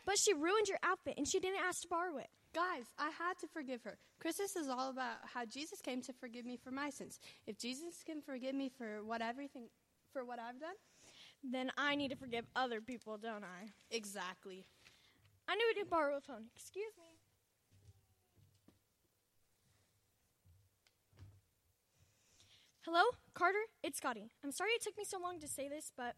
But 0.04 0.18
she 0.18 0.34
ruined 0.34 0.66
your 0.66 0.80
outfit 0.82 1.14
and 1.16 1.26
she 1.26 1.38
didn't 1.38 1.60
ask 1.64 1.82
to 1.82 1.88
borrow 1.88 2.16
it. 2.16 2.26
Guys, 2.52 2.86
I 2.98 3.10
had 3.10 3.38
to 3.42 3.46
forgive 3.46 3.84
her. 3.84 3.96
Christmas 4.18 4.56
is 4.56 4.68
all 4.68 4.90
about 4.90 5.18
how 5.32 5.44
Jesus 5.44 5.80
came 5.80 6.02
to 6.02 6.12
forgive 6.12 6.44
me 6.44 6.56
for 6.56 6.72
my 6.72 6.90
sins. 6.90 7.20
If 7.46 7.58
Jesus 7.58 8.02
can 8.04 8.20
forgive 8.20 8.56
me 8.56 8.72
for 8.76 9.04
what 9.04 9.22
everything 9.22 9.68
for 10.12 10.24
what 10.24 10.40
I've 10.40 10.58
done, 10.58 10.74
then 11.48 11.70
I 11.78 11.94
need 11.94 12.10
to 12.10 12.16
forgive 12.16 12.44
other 12.56 12.80
people, 12.80 13.18
don't 13.18 13.44
I? 13.44 13.68
Exactly. 13.92 14.66
I 15.46 15.54
knew 15.54 15.64
we 15.68 15.74
didn't 15.74 15.90
borrow 15.90 16.16
a 16.16 16.20
phone. 16.20 16.46
Excuse 16.56 16.92
me. 16.98 17.13
Hello, 22.84 23.00
Carter? 23.32 23.64
It's 23.82 23.96
Scotty. 23.96 24.30
I'm 24.44 24.52
sorry 24.52 24.72
it 24.72 24.82
took 24.82 24.98
me 24.98 25.04
so 25.08 25.18
long 25.18 25.40
to 25.40 25.48
say 25.48 25.70
this, 25.70 25.90
but 25.96 26.16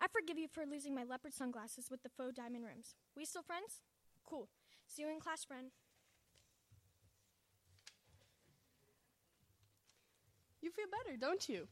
I 0.00 0.06
forgive 0.08 0.38
you 0.38 0.48
for 0.48 0.64
losing 0.64 0.94
my 0.94 1.04
leopard 1.04 1.34
sunglasses 1.34 1.90
with 1.90 2.02
the 2.02 2.08
faux 2.08 2.34
diamond 2.34 2.64
rims. 2.64 2.94
We 3.14 3.26
still 3.26 3.42
friends? 3.42 3.82
Cool. 4.24 4.48
See 4.86 5.02
you 5.02 5.10
in 5.10 5.20
class, 5.20 5.44
friend. 5.44 5.72
You 10.62 10.70
feel 10.70 10.86
better, 10.90 11.18
don't 11.18 11.46
you? 11.50 11.68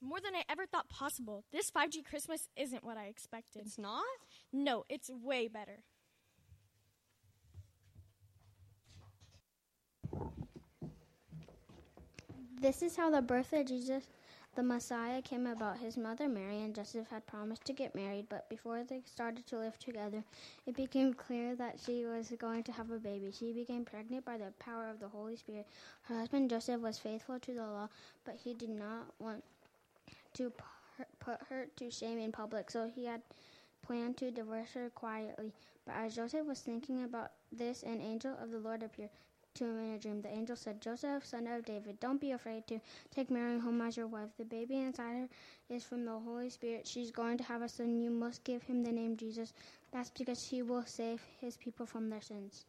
More 0.00 0.20
than 0.24 0.34
I 0.34 0.44
ever 0.48 0.64
thought 0.64 0.88
possible. 0.88 1.44
This 1.52 1.70
5G 1.70 2.02
Christmas 2.02 2.48
isn't 2.56 2.82
what 2.82 2.96
I 2.96 3.08
expected. 3.08 3.66
It's 3.66 3.76
not? 3.76 4.04
No, 4.54 4.84
it's 4.88 5.10
way 5.10 5.48
better. 5.48 5.80
This 12.60 12.82
is 12.82 12.94
how 12.94 13.08
the 13.08 13.22
birth 13.22 13.54
of 13.54 13.64
Jesus, 13.64 14.04
the 14.54 14.62
Messiah, 14.62 15.22
came 15.22 15.46
about. 15.46 15.78
His 15.78 15.96
mother 15.96 16.28
Mary 16.28 16.60
and 16.60 16.74
Joseph 16.74 17.08
had 17.08 17.26
promised 17.26 17.64
to 17.64 17.72
get 17.72 17.94
married, 17.94 18.26
but 18.28 18.50
before 18.50 18.84
they 18.84 19.00
started 19.06 19.46
to 19.46 19.58
live 19.58 19.78
together, 19.78 20.22
it 20.66 20.76
became 20.76 21.14
clear 21.14 21.56
that 21.56 21.80
she 21.82 22.04
was 22.04 22.30
going 22.38 22.62
to 22.64 22.72
have 22.72 22.90
a 22.90 22.98
baby. 22.98 23.32
She 23.32 23.54
became 23.54 23.86
pregnant 23.86 24.26
by 24.26 24.36
the 24.36 24.52
power 24.58 24.90
of 24.90 25.00
the 25.00 25.08
Holy 25.08 25.36
Spirit. 25.36 25.66
Her 26.02 26.18
husband 26.18 26.50
Joseph 26.50 26.82
was 26.82 26.98
faithful 26.98 27.38
to 27.40 27.54
the 27.54 27.62
law, 27.66 27.88
but 28.26 28.34
he 28.34 28.52
did 28.52 28.68
not 28.68 29.06
want 29.18 29.42
to 30.34 30.52
put 31.18 31.38
her 31.48 31.66
to 31.76 31.90
shame 31.90 32.18
in 32.18 32.30
public, 32.30 32.70
so 32.70 32.90
he 32.94 33.06
had 33.06 33.22
planned 33.80 34.18
to 34.18 34.30
divorce 34.30 34.68
her 34.74 34.90
quietly. 34.90 35.54
But 35.86 35.94
as 35.96 36.14
Joseph 36.14 36.46
was 36.46 36.60
thinking 36.60 37.04
about 37.04 37.30
this, 37.50 37.84
an 37.84 38.02
angel 38.02 38.36
of 38.38 38.50
the 38.50 38.58
Lord 38.58 38.82
appeared 38.82 39.08
to 39.54 39.64
him 39.64 39.78
in 39.78 39.94
a 39.94 39.98
dream. 39.98 40.22
The 40.22 40.28
angel 40.28 40.56
said, 40.56 40.80
Joseph, 40.80 41.24
son 41.24 41.46
of 41.46 41.64
David, 41.64 42.00
don't 42.00 42.20
be 42.20 42.32
afraid 42.32 42.66
to 42.68 42.80
take 43.14 43.30
Mary 43.30 43.58
home 43.58 43.80
as 43.80 43.96
your 43.96 44.06
wife. 44.06 44.30
The 44.38 44.44
baby 44.44 44.76
inside 44.76 45.16
her 45.16 45.28
is 45.68 45.84
from 45.84 46.04
the 46.04 46.18
Holy 46.18 46.50
Spirit. 46.50 46.86
She's 46.86 47.10
going 47.10 47.38
to 47.38 47.44
have 47.44 47.62
a 47.62 47.68
son. 47.68 48.00
You 48.00 48.10
must 48.10 48.44
give 48.44 48.62
him 48.62 48.82
the 48.82 48.92
name 48.92 49.16
Jesus. 49.16 49.52
That's 49.92 50.10
because 50.10 50.42
he 50.42 50.62
will 50.62 50.84
save 50.86 51.22
his 51.40 51.56
people 51.56 51.86
from 51.86 52.10
their 52.10 52.20
sins. 52.20 52.64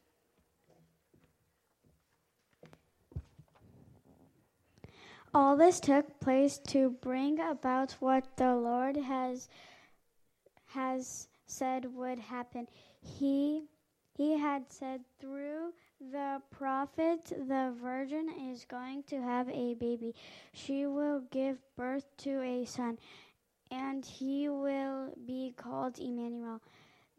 All 5.33 5.55
this 5.55 5.79
took 5.79 6.19
place 6.19 6.57
to 6.67 6.89
bring 7.01 7.39
about 7.39 7.93
what 7.99 8.35
the 8.35 8.53
Lord 8.53 8.97
has 8.97 9.47
has 10.73 11.27
said 11.45 11.85
would 11.95 12.19
happen. 12.19 12.67
He 13.01 13.63
he 14.17 14.37
had 14.37 14.71
said 14.71 15.01
through 15.19 15.73
the 16.09 16.41
prophet 16.49 17.25
the 17.25 17.73
virgin 17.81 18.27
is 18.51 18.65
going 18.65 19.03
to 19.03 19.21
have 19.21 19.47
a 19.49 19.75
baby. 19.75 20.15
She 20.53 20.85
will 20.87 21.21
give 21.31 21.57
birth 21.75 22.05
to 22.19 22.41
a 22.41 22.65
son 22.65 22.97
and 23.69 24.03
he 24.05 24.49
will 24.49 25.13
be 25.25 25.53
called 25.55 25.99
Emmanuel. 25.99 26.61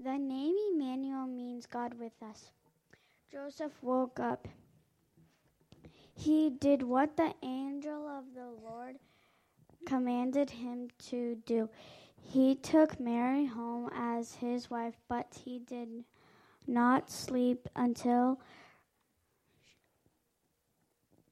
The 0.03 0.19
name 0.19 0.57
Emmanuel 0.75 1.27
means 1.27 1.67
God 1.67 1.95
with 1.99 2.13
us. 2.23 2.51
Joseph 3.31 3.73
woke 3.83 4.19
up. 4.19 4.49
He 6.15 6.51
did 6.51 6.83
what 6.83 7.17
the 7.17 7.33
angel 7.43 8.07
of 8.09 8.25
the 8.35 8.49
Lord 8.63 8.97
commanded 9.87 10.51
him 10.51 10.89
to 11.11 11.37
do. 11.47 11.69
He 12.21 12.55
took 12.55 13.01
Mary 13.01 13.47
home 13.47 13.91
as 13.95 14.35
his 14.35 14.71
wife, 14.71 14.95
but 15.09 15.27
he 15.45 15.59
did 15.59 16.05
not 16.67 17.11
sleep 17.11 17.69
until 17.75 18.41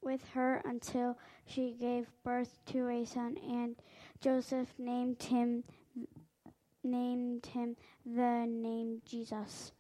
with 0.03 0.25
her 0.35 0.63
until 0.65 1.19
she 1.47 1.77
gave 1.79 2.07
birth 2.25 2.59
to 2.67 2.89
a 2.89 3.05
son 3.05 3.37
and 3.39 3.77
Joseph 4.21 4.69
named 4.79 5.23
him 5.23 5.65
named 6.83 7.47
him 7.47 7.77
the 8.07 8.47
name 8.47 9.03
Jesus. 9.05 9.73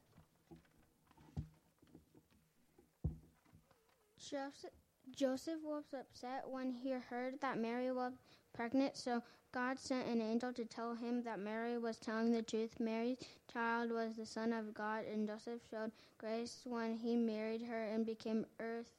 Joseph, 4.19 4.71
Joseph 5.11 5.59
was 5.65 5.85
upset 5.93 6.45
when 6.49 6.71
he 6.71 6.91
heard 6.91 7.41
that 7.41 7.59
Mary 7.59 7.91
was 7.91 8.12
pregnant, 8.53 8.97
so 8.97 9.23
God 9.53 9.79
sent 9.79 10.07
an 10.07 10.21
angel 10.21 10.53
to 10.53 10.65
tell 10.65 10.95
him 10.95 11.25
that 11.25 11.41
Mary 11.41 11.77
was 11.79 11.99
telling 11.99 12.31
the 12.31 12.43
truth. 12.43 12.79
Mary's 12.79 13.19
child 13.53 13.91
was 13.91 14.17
the 14.17 14.27
Son 14.27 14.53
of 14.53 14.73
God, 14.73 15.05
and 15.12 15.27
Joseph 15.27 15.61
showed 15.69 15.91
grace 16.19 16.61
when 16.65 16.97
he 16.97 17.17
married 17.17 17.62
her 17.62 17.83
and 17.83 18.07
became 18.07 18.47
earth, 18.61 18.93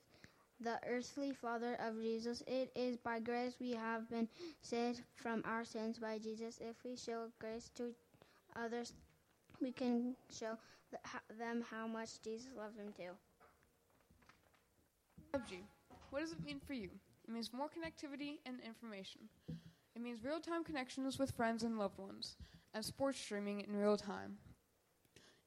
the 0.63 0.80
earthly 0.88 1.32
father 1.32 1.77
of 1.86 2.01
Jesus. 2.01 2.44
It 2.48 2.72
is 2.75 2.98
by 2.98 3.20
grace 3.20 3.56
we 3.60 3.72
have 3.72 4.10
been 4.10 4.27
saved 4.62 5.01
from 5.15 5.41
our 5.46 5.65
sins 5.65 6.00
by 6.00 6.18
Jesus. 6.18 6.60
If 6.62 6.75
we 6.86 6.96
show 6.96 7.27
grace 7.39 7.70
to 7.75 7.94
others, 8.56 8.94
we 9.62 9.72
can 9.72 10.15
show 10.30 10.58
them 11.38 11.63
how 11.70 11.88
much 11.88 12.22
Jesus 12.22 12.50
loved 12.58 12.77
them 12.77 12.94
too. 12.96 13.12
5G. 15.34 15.62
What 16.10 16.22
does 16.22 16.34
it 16.34 16.44
mean 16.46 16.60
for 16.65 16.74
you? 16.74 16.89
It 17.27 17.34
means 17.34 17.51
more 17.53 17.68
connectivity 17.68 18.39
and 18.46 18.58
information. 18.65 19.22
It 19.96 20.01
means 20.01 20.24
real 20.24 20.39
time 20.39 20.63
connections 20.63 21.18
with 21.18 21.32
friends 21.32 21.63
and 21.63 21.77
loved 21.77 21.98
ones, 21.98 22.36
and 22.74 22.84
sports 22.84 23.20
streaming 23.20 23.62
in 23.62 23.75
real 23.75 23.98
time. 23.98 24.38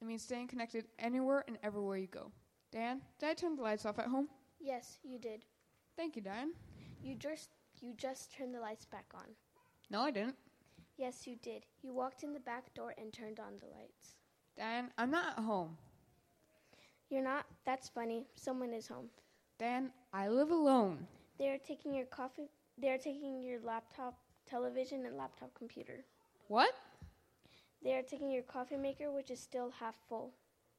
It 0.01 0.07
means 0.07 0.23
staying 0.23 0.49
connected 0.49 0.87
anywhere 0.99 1.45
and 1.47 1.59
everywhere 1.63 1.97
you 1.97 2.07
go. 2.07 2.31
Dan, 2.73 3.01
did 3.19 3.29
I 3.29 3.35
turn 3.35 3.57
the 3.57 3.63
lights 3.63 3.87
off 3.87 3.99
at 3.99 4.07
home? 4.07 4.29
Yes, 4.65 4.97
you 5.03 5.19
did. 5.19 5.45
Thank 5.95 6.17
you, 6.17 6.23
Diane. 6.23 6.53
You 7.03 7.15
just 7.17 7.51
you 7.83 7.93
just 7.99 8.33
turned 8.35 8.55
the 8.55 8.61
lights 8.61 8.87
back 8.87 9.05
on. 9.15 9.27
No, 9.91 10.01
I 10.01 10.11
didn't. 10.11 10.37
Yes, 10.97 11.27
you 11.27 11.37
did. 11.43 11.67
You 11.83 11.93
walked 11.93 12.23
in 12.23 12.33
the 12.33 12.41
back 12.41 12.73
door 12.73 12.95
and 12.97 13.13
turned 13.13 13.39
on 13.39 13.59
the 13.61 13.67
lights. 13.67 14.15
Diane, 14.57 14.91
I'm 14.97 15.11
not 15.11 15.37
at 15.37 15.45
home. 15.45 15.77
You're 17.11 17.23
not? 17.23 17.45
That's 17.67 17.91
funny. 17.91 18.25
Someone 18.37 18.73
is 18.73 18.89
home. 18.89 19.11
Diane, 19.59 19.91
I 20.15 20.29
live 20.29 20.51
alone. 20.51 21.07
They 21.39 21.49
are 21.49 21.59
taking 21.59 21.95
your 21.95 22.07
coffee. 22.07 22.49
They 22.79 22.89
are 22.89 22.99
taking 22.99 23.43
your 23.43 23.61
laptop, 23.61 24.15
television, 24.49 25.05
and 25.05 25.19
laptop 25.19 25.53
computer. 25.55 26.07
What? 26.49 26.73
They 27.83 27.93
are 27.93 28.03
taking 28.03 28.31
your 28.31 28.45
coffee 28.45 28.79
maker, 28.79 29.13
which 29.13 29.31
is 29.31 29.41
still 29.41 29.71
half 29.79 29.97
full. 30.09 30.33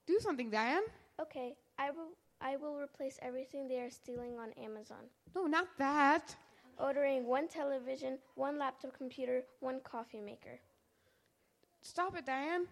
Do 0.08 0.18
something, 0.20 0.50
Diane. 0.50 0.82
Okay, 1.22 1.56
I 1.78 1.92
will. 1.92 2.14
I 2.42 2.58
will 2.58 2.78
replace 2.78 3.18
everything 3.22 3.68
they 3.68 3.80
are 3.80 3.90
stealing 3.90 4.38
on 4.38 4.52
Amazon. 4.64 5.10
No, 5.36 5.46
not 5.46 5.68
that. 5.78 6.36
Ordering 6.78 7.26
one 7.26 7.48
television, 7.48 8.18
one 8.36 8.60
laptop 8.60 8.98
computer, 8.98 9.44
one 9.62 9.80
coffee 9.84 10.22
maker. 10.22 10.60
Stop 11.82 12.18
it, 12.18 12.26
Diane. 12.26 12.68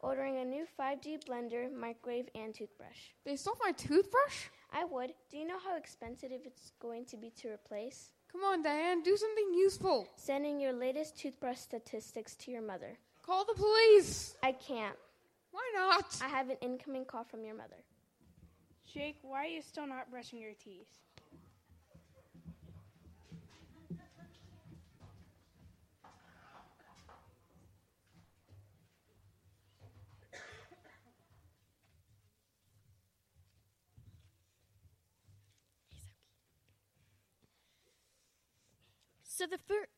Ordering 0.00 0.38
a 0.38 0.44
new 0.44 0.66
5G 0.78 1.24
blender, 1.24 1.72
microwave, 1.72 2.28
and 2.34 2.54
toothbrush. 2.54 3.14
They 3.24 3.36
stole 3.36 3.56
my 3.64 3.72
toothbrush? 3.72 4.48
I 4.72 4.84
would. 4.84 5.14
Do 5.30 5.38
you 5.38 5.46
know 5.46 5.58
how 5.64 5.76
expensive 5.76 6.30
it's 6.32 6.72
going 6.80 7.06
to 7.06 7.16
be 7.16 7.30
to 7.40 7.48
replace? 7.48 8.10
Come 8.30 8.42
on, 8.42 8.62
Diane, 8.62 9.02
do 9.02 9.16
something 9.16 9.54
useful. 9.54 10.06
Sending 10.16 10.60
your 10.60 10.72
latest 10.72 11.18
toothbrush 11.18 11.58
statistics 11.58 12.34
to 12.36 12.50
your 12.50 12.60
mother. 12.60 12.98
Call 13.24 13.44
the 13.46 13.54
police. 13.54 14.36
I 14.42 14.52
can't. 14.52 14.96
Why 15.52 15.62
not? 15.74 16.18
I 16.22 16.28
have 16.28 16.50
an 16.50 16.58
incoming 16.60 17.06
call 17.06 17.24
from 17.24 17.44
your 17.44 17.54
mother. 17.56 17.82
Jake, 18.86 19.18
why 19.22 19.44
are 19.44 19.48
you 19.48 19.60
still 19.60 19.86
not 19.86 20.10
brushing 20.10 20.38
your 20.40 20.54
teeth? 20.54 20.98
So 39.22 39.46
the 39.46 39.58
fir- 39.58 39.88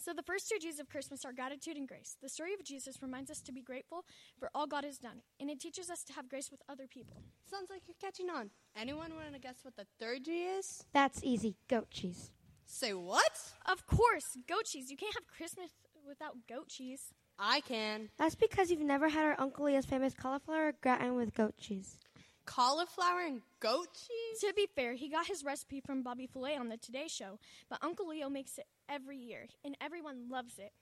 so 0.00 0.12
the 0.14 0.22
first 0.22 0.48
two 0.48 0.58
G's 0.58 0.80
of 0.80 0.88
Christmas 0.88 1.24
are 1.24 1.32
gratitude 1.32 1.76
and 1.76 1.86
grace. 1.86 2.16
The 2.22 2.28
story 2.28 2.54
of 2.54 2.64
Jesus 2.64 3.02
reminds 3.02 3.30
us 3.30 3.40
to 3.42 3.52
be 3.52 3.60
grateful 3.60 4.04
for 4.38 4.50
all 4.54 4.66
God 4.66 4.84
has 4.84 4.98
done, 4.98 5.20
and 5.38 5.50
it 5.50 5.60
teaches 5.60 5.90
us 5.90 6.02
to 6.04 6.12
have 6.14 6.28
grace 6.28 6.50
with 6.50 6.62
other 6.68 6.86
people. 6.86 7.22
Sounds 7.50 7.68
like 7.70 7.82
you're 7.86 7.96
catching 8.00 8.30
on. 8.30 8.50
Anyone 8.76 9.14
want 9.14 9.32
to 9.34 9.40
guess 9.40 9.58
what 9.62 9.76
the 9.76 9.86
third 9.98 10.24
G 10.24 10.44
is? 10.44 10.84
That's 10.92 11.20
easy. 11.22 11.56
Goat 11.68 11.90
cheese. 11.90 12.30
Say 12.64 12.94
what? 12.94 13.52
Of 13.66 13.86
course, 13.86 14.36
goat 14.48 14.64
cheese. 14.64 14.90
You 14.90 14.96
can't 14.96 15.14
have 15.14 15.26
Christmas 15.26 15.70
without 16.06 16.36
goat 16.48 16.68
cheese. 16.68 17.12
I 17.38 17.60
can. 17.60 18.10
That's 18.16 18.34
because 18.34 18.70
you've 18.70 18.80
never 18.80 19.08
had 19.08 19.24
our 19.24 19.36
Uncle 19.38 19.66
Leo's 19.66 19.86
famous 19.86 20.14
cauliflower 20.14 20.72
gratin 20.80 21.14
with 21.14 21.34
goat 21.34 21.54
cheese. 21.58 21.96
Cauliflower 22.46 23.20
and 23.20 23.42
goat 23.60 23.88
cheese? 23.94 24.40
To 24.40 24.52
be 24.54 24.66
fair, 24.74 24.94
he 24.94 25.08
got 25.08 25.26
his 25.26 25.44
recipe 25.44 25.80
from 25.80 26.02
Bobby 26.02 26.26
Flay 26.26 26.56
on 26.56 26.68
the 26.68 26.76
Today 26.76 27.06
Show, 27.06 27.38
but 27.68 27.78
Uncle 27.82 28.08
Leo 28.08 28.28
makes 28.28 28.58
it 28.58 28.66
every 28.90 29.16
year, 29.16 29.46
and 29.64 29.76
everyone 29.80 30.28
loves 30.30 30.58
it. 30.58 30.72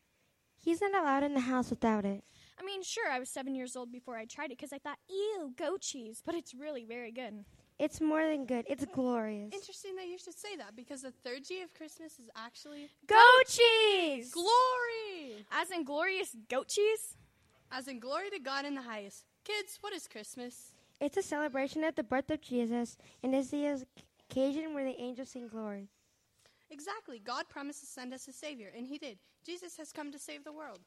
He's 0.60 0.80
not 0.80 0.94
allowed 0.94 1.22
in 1.22 1.34
the 1.34 1.40
house 1.40 1.70
without 1.70 2.04
it. 2.04 2.24
I 2.60 2.64
mean, 2.64 2.82
sure, 2.82 3.08
I 3.10 3.20
was 3.20 3.28
seven 3.28 3.54
years 3.54 3.76
old 3.76 3.92
before 3.92 4.16
I 4.16 4.24
tried 4.24 4.46
it 4.46 4.58
because 4.58 4.72
I 4.72 4.78
thought, 4.78 4.98
ew, 5.08 5.52
goat 5.56 5.80
cheese, 5.80 6.20
but 6.24 6.34
it's 6.34 6.52
really 6.54 6.84
very 6.84 7.12
good. 7.12 7.44
It's 7.78 8.00
more 8.00 8.26
than 8.26 8.44
good. 8.44 8.64
It's 8.68 8.84
glorious. 8.86 9.54
Interesting 9.54 9.94
that 9.96 10.08
you 10.08 10.18
should 10.18 10.36
say 10.36 10.56
that 10.56 10.74
because 10.74 11.02
the 11.02 11.12
third 11.12 11.44
G 11.44 11.62
of 11.62 11.72
Christmas 11.74 12.18
is 12.18 12.28
actually 12.34 12.88
Goat 13.06 13.46
cheese! 13.46 14.32
glory. 14.32 15.46
As 15.52 15.70
in 15.70 15.84
glorious 15.84 16.34
goat 16.50 16.66
cheese? 16.68 17.14
As 17.70 17.86
in 17.86 18.00
glory 18.00 18.30
to 18.30 18.40
God 18.40 18.64
in 18.64 18.74
the 18.74 18.82
highest. 18.82 19.24
Kids, 19.44 19.78
what 19.80 19.92
is 19.92 20.08
Christmas? 20.08 20.72
It's 21.00 21.16
a 21.16 21.22
celebration 21.22 21.84
of 21.84 21.94
the 21.94 22.02
birth 22.02 22.30
of 22.32 22.40
Jesus 22.40 22.96
and 23.22 23.32
is 23.32 23.50
the 23.50 23.86
occasion 24.28 24.74
where 24.74 24.84
the 24.84 25.00
angels 25.00 25.28
sing 25.30 25.46
glory. 25.46 25.88
Exactly. 26.70 27.18
God 27.18 27.48
promised 27.48 27.80
to 27.80 27.86
send 27.86 28.12
us 28.12 28.28
a 28.28 28.32
Savior, 28.32 28.70
and 28.76 28.86
He 28.86 28.98
did. 28.98 29.18
Jesus 29.44 29.76
has 29.76 29.92
come 29.92 30.12
to 30.12 30.18
save 30.18 30.44
the 30.44 30.52
world. 30.52 30.80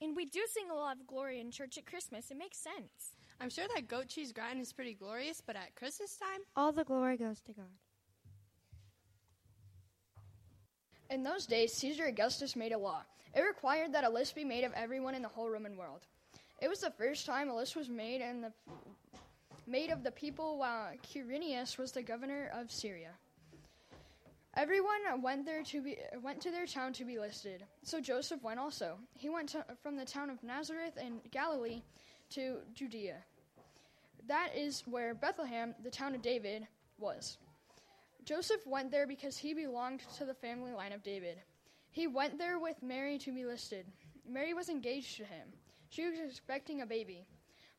And 0.00 0.14
we 0.14 0.26
do 0.26 0.40
sing 0.52 0.70
a 0.70 0.74
lot 0.74 0.96
of 0.96 1.06
glory 1.06 1.40
in 1.40 1.50
church 1.50 1.76
at 1.76 1.86
Christmas. 1.86 2.30
It 2.30 2.38
makes 2.38 2.58
sense. 2.58 3.16
I'm 3.40 3.50
sure 3.50 3.66
that 3.74 3.88
goat 3.88 4.06
cheese 4.08 4.32
gratin 4.32 4.60
is 4.60 4.72
pretty 4.72 4.94
glorious, 4.94 5.42
but 5.44 5.56
at 5.56 5.74
Christmas 5.74 6.16
time, 6.16 6.40
All 6.56 6.70
the 6.70 6.84
glory 6.84 7.16
goes 7.16 7.40
to 7.42 7.52
God. 7.52 7.66
In 11.10 11.22
those 11.22 11.46
days, 11.46 11.72
Caesar 11.74 12.04
Augustus 12.04 12.54
made 12.54 12.72
a 12.72 12.78
law. 12.78 13.02
It 13.34 13.40
required 13.40 13.92
that 13.94 14.04
a 14.04 14.10
list 14.10 14.34
be 14.34 14.44
made 14.44 14.64
of 14.64 14.72
everyone 14.74 15.14
in 15.14 15.22
the 15.22 15.28
whole 15.28 15.48
Roman 15.50 15.76
world. 15.76 16.02
It 16.60 16.68
was 16.68 16.80
the 16.80 16.90
first 16.90 17.24
time 17.26 17.48
a 17.48 17.56
list 17.56 17.76
was 17.76 17.88
made 17.88 18.20
and 18.20 18.44
the 18.44 18.52
made 19.66 19.90
of 19.90 20.02
the 20.02 20.10
people 20.10 20.58
while 20.58 20.90
Quirinius 21.02 21.76
was 21.78 21.92
the 21.92 22.02
governor 22.02 22.50
of 22.54 22.70
Syria. 22.70 23.10
Everyone 24.58 25.22
went 25.22 25.46
there 25.46 25.62
to 25.62 25.80
be 25.80 25.96
went 26.20 26.40
to 26.40 26.50
their 26.50 26.66
town 26.66 26.92
to 26.94 27.04
be 27.04 27.16
listed. 27.16 27.64
So 27.84 28.00
Joseph 28.00 28.42
went 28.42 28.58
also. 28.58 28.98
He 29.14 29.28
went 29.28 29.50
to, 29.50 29.64
from 29.84 29.96
the 29.96 30.04
town 30.04 30.30
of 30.30 30.42
Nazareth 30.42 30.98
in 31.00 31.20
Galilee 31.30 31.80
to 32.30 32.56
Judea. 32.74 33.18
That 34.26 34.48
is 34.56 34.82
where 34.84 35.14
Bethlehem, 35.14 35.76
the 35.84 35.92
town 35.92 36.16
of 36.16 36.22
David, 36.22 36.66
was. 36.98 37.38
Joseph 38.24 38.66
went 38.66 38.90
there 38.90 39.06
because 39.06 39.36
he 39.38 39.54
belonged 39.54 40.00
to 40.16 40.24
the 40.24 40.34
family 40.34 40.72
line 40.72 40.92
of 40.92 41.04
David. 41.04 41.38
He 41.92 42.08
went 42.08 42.36
there 42.36 42.58
with 42.58 42.82
Mary 42.82 43.16
to 43.18 43.32
be 43.32 43.44
listed. 43.44 43.86
Mary 44.28 44.54
was 44.54 44.68
engaged 44.68 45.18
to 45.18 45.24
him. 45.24 45.46
She 45.88 46.04
was 46.04 46.18
expecting 46.18 46.82
a 46.82 46.86
baby. 46.86 47.28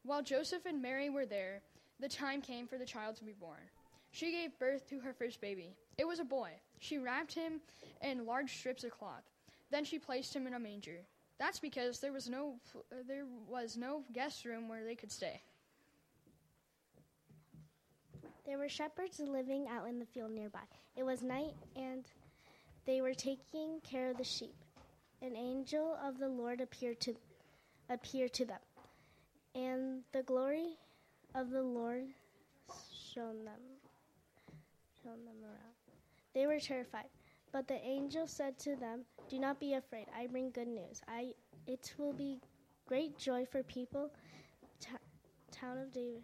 While 0.04 0.24
Joseph 0.24 0.66
and 0.66 0.82
Mary 0.82 1.10
were 1.10 1.26
there, 1.26 1.62
the 2.00 2.08
time 2.08 2.42
came 2.42 2.68
for 2.68 2.78
the 2.78 2.86
child 2.86 3.18
to 3.18 3.26
be 3.26 3.34
born. 3.34 3.68
She 4.12 4.32
gave 4.32 4.58
birth 4.58 4.90
to 4.90 5.00
her 5.02 5.14
first 5.14 5.42
baby. 5.42 5.76
It 5.98 6.08
was 6.08 6.20
a 6.20 6.24
boy. 6.24 6.52
She 6.80 6.98
wrapped 6.98 7.34
him 7.34 7.62
in 8.02 8.26
large 8.26 8.58
strips 8.58 8.84
of 8.84 8.92
cloth. 8.92 9.24
Then 9.70 9.84
she 9.84 10.00
placed 10.00 10.36
him 10.36 10.48
in 10.48 10.54
a 10.54 10.60
manger. 10.60 11.02
That's 11.38 11.60
because 11.60 12.00
there 12.00 12.12
was 12.12 12.28
no 12.30 12.56
there 13.08 13.26
was 13.48 13.78
no 13.78 14.04
guest 14.14 14.46
room 14.46 14.68
where 14.68 14.84
they 14.84 14.96
could 14.96 15.12
stay. 15.12 15.42
There 18.46 18.58
were 18.58 18.70
shepherds 18.70 19.20
living 19.20 19.68
out 19.70 19.88
in 19.88 20.00
the 20.00 20.06
field 20.06 20.32
nearby. 20.32 20.64
It 20.96 21.04
was 21.04 21.22
night, 21.22 21.54
and 21.76 22.04
they 22.86 23.00
were 23.00 23.14
taking 23.14 23.80
care 23.84 24.10
of 24.10 24.18
the 24.18 24.24
sheep. 24.24 24.56
An 25.22 25.36
angel 25.36 25.98
of 26.04 26.18
the 26.18 26.28
Lord 26.28 26.60
appeared 26.60 27.00
to 27.02 27.16
appeared 27.90 28.34
to 28.34 28.46
them, 28.46 28.60
and 29.54 30.02
the 30.14 30.24
glory 30.24 30.78
of 31.36 31.52
the 31.52 31.62
Lord 31.62 32.06
shone 33.14 33.46
them 33.46 33.62
shown 35.04 35.26
them 35.26 35.44
around. 35.44 35.79
They 36.34 36.48
were 36.48 36.60
terrified, 36.60 37.10
but 37.52 37.68
the 37.68 37.82
angel 37.84 38.28
said 38.28 38.58
to 38.60 38.76
them, 38.76 39.06
"Do 39.30 39.40
not 39.40 39.60
be 39.60 39.74
afraid. 39.74 40.08
I 40.16 40.28
bring 40.28 40.52
good 40.52 40.68
news. 40.68 41.02
I 41.08 41.34
it 41.68 41.94
will 41.98 42.14
be 42.14 42.40
great 42.86 43.18
joy 43.18 43.46
for 43.46 43.64
people 43.64 44.12
ta- 44.80 44.98
town 45.52 45.78
of 45.78 45.92
David. 45.92 46.24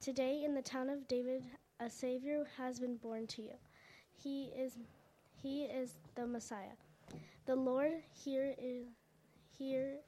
Today 0.00 0.44
in 0.44 0.54
the 0.54 0.62
town 0.62 0.90
of 0.90 1.06
David 1.08 1.44
a 1.80 1.88
savior 1.90 2.46
has 2.56 2.80
been 2.80 2.96
born 2.96 3.26
to 3.28 3.42
you. 3.42 3.54
He 4.22 4.52
is 4.56 4.78
he 5.42 5.64
is 5.64 5.98
the 6.14 6.26
Messiah. 6.26 6.76
The 7.46 7.56
Lord 7.56 7.92
here 8.24 8.54
is 8.58 8.86
here 9.58 9.98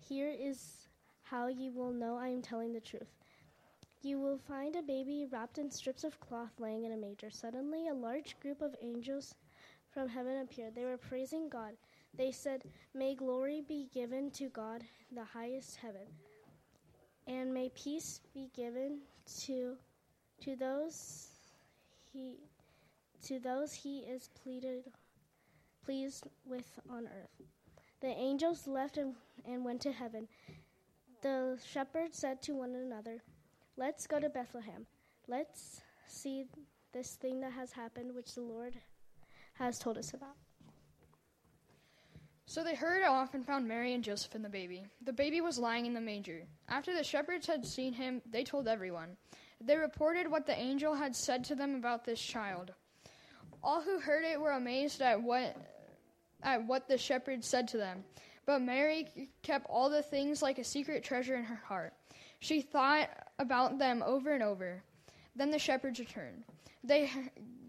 here 0.00 0.30
is 0.30 0.88
how 1.22 1.48
you 1.48 1.72
will 1.72 1.92
know 1.92 2.16
I 2.16 2.28
am 2.28 2.42
telling 2.42 2.72
the 2.72 2.80
truth. 2.80 3.08
You 4.00 4.20
will 4.20 4.38
find 4.38 4.76
a 4.76 4.82
baby 4.82 5.26
wrapped 5.30 5.58
in 5.58 5.70
strips 5.70 6.04
of 6.04 6.20
cloth 6.20 6.52
laying 6.58 6.84
in 6.84 6.92
a 6.92 6.96
manger. 6.96 7.30
Suddenly, 7.30 7.88
a 7.88 7.94
large 7.94 8.38
group 8.40 8.62
of 8.62 8.76
angels 8.80 9.34
from 9.92 10.08
heaven 10.08 10.38
appeared. 10.38 10.74
They 10.74 10.84
were 10.84 10.96
praising 10.96 11.48
God. 11.48 11.72
They 12.16 12.30
said, 12.30 12.62
May 12.94 13.14
glory 13.14 13.62
be 13.66 13.88
given 13.92 14.30
to 14.32 14.48
God, 14.48 14.84
the 15.12 15.24
highest 15.24 15.76
heaven, 15.76 16.06
and 17.26 17.52
may 17.52 17.70
peace 17.70 18.20
be 18.32 18.50
given 18.54 19.00
to 19.40 19.76
to 20.40 20.54
those 20.54 21.28
he 22.12 22.36
to 23.24 23.40
those 23.40 23.72
he 23.74 24.00
is 24.00 24.30
pleaded 24.42 24.84
pleased 25.84 26.28
with 26.46 26.78
on 26.88 27.06
earth. 27.06 27.48
The 28.00 28.08
angels 28.08 28.68
left 28.68 28.96
and, 28.96 29.14
and 29.46 29.64
went 29.64 29.80
to 29.82 29.92
heaven. 29.92 30.28
The 31.22 31.58
shepherds 31.66 32.18
said 32.18 32.42
to 32.42 32.54
one 32.54 32.74
another, 32.74 33.22
Let's 33.78 34.08
go 34.08 34.18
to 34.18 34.28
Bethlehem. 34.28 34.86
Let's 35.28 35.80
see 36.08 36.46
this 36.92 37.14
thing 37.14 37.38
that 37.42 37.52
has 37.52 37.70
happened, 37.70 38.12
which 38.12 38.34
the 38.34 38.40
Lord 38.40 38.74
has 39.54 39.78
told 39.78 39.96
us 39.96 40.14
about. 40.14 40.34
So 42.46 42.64
they 42.64 42.74
hurried 42.74 43.04
off 43.04 43.34
and 43.34 43.46
found 43.46 43.68
Mary 43.68 43.94
and 43.94 44.02
Joseph 44.02 44.34
and 44.34 44.44
the 44.44 44.48
baby. 44.48 44.84
The 45.04 45.12
baby 45.12 45.40
was 45.40 45.60
lying 45.60 45.86
in 45.86 45.94
the 45.94 46.00
manger. 46.00 46.42
After 46.68 46.92
the 46.92 47.04
shepherds 47.04 47.46
had 47.46 47.64
seen 47.64 47.92
him, 47.92 48.20
they 48.28 48.42
told 48.42 48.66
everyone. 48.66 49.16
They 49.60 49.76
reported 49.76 50.28
what 50.28 50.44
the 50.44 50.58
angel 50.58 50.96
had 50.96 51.14
said 51.14 51.44
to 51.44 51.54
them 51.54 51.76
about 51.76 52.04
this 52.04 52.20
child. 52.20 52.72
All 53.62 53.80
who 53.80 54.00
heard 54.00 54.24
it 54.24 54.40
were 54.40 54.52
amazed 54.52 55.02
at 55.02 55.22
what 55.22 55.56
at 56.42 56.66
what 56.66 56.88
the 56.88 56.98
shepherds 56.98 57.46
said 57.46 57.68
to 57.68 57.76
them. 57.76 58.02
But 58.44 58.62
Mary 58.62 59.06
kept 59.42 59.66
all 59.68 59.88
the 59.88 60.02
things 60.02 60.42
like 60.42 60.58
a 60.58 60.64
secret 60.64 61.04
treasure 61.04 61.36
in 61.36 61.44
her 61.44 61.62
heart. 61.64 61.92
She 62.40 62.60
thought 62.60 63.08
about 63.38 63.78
them 63.78 64.02
over 64.06 64.32
and 64.32 64.42
over. 64.42 64.82
Then 65.34 65.50
the 65.50 65.58
shepherds 65.58 65.98
returned. 65.98 66.44
They 66.84 67.10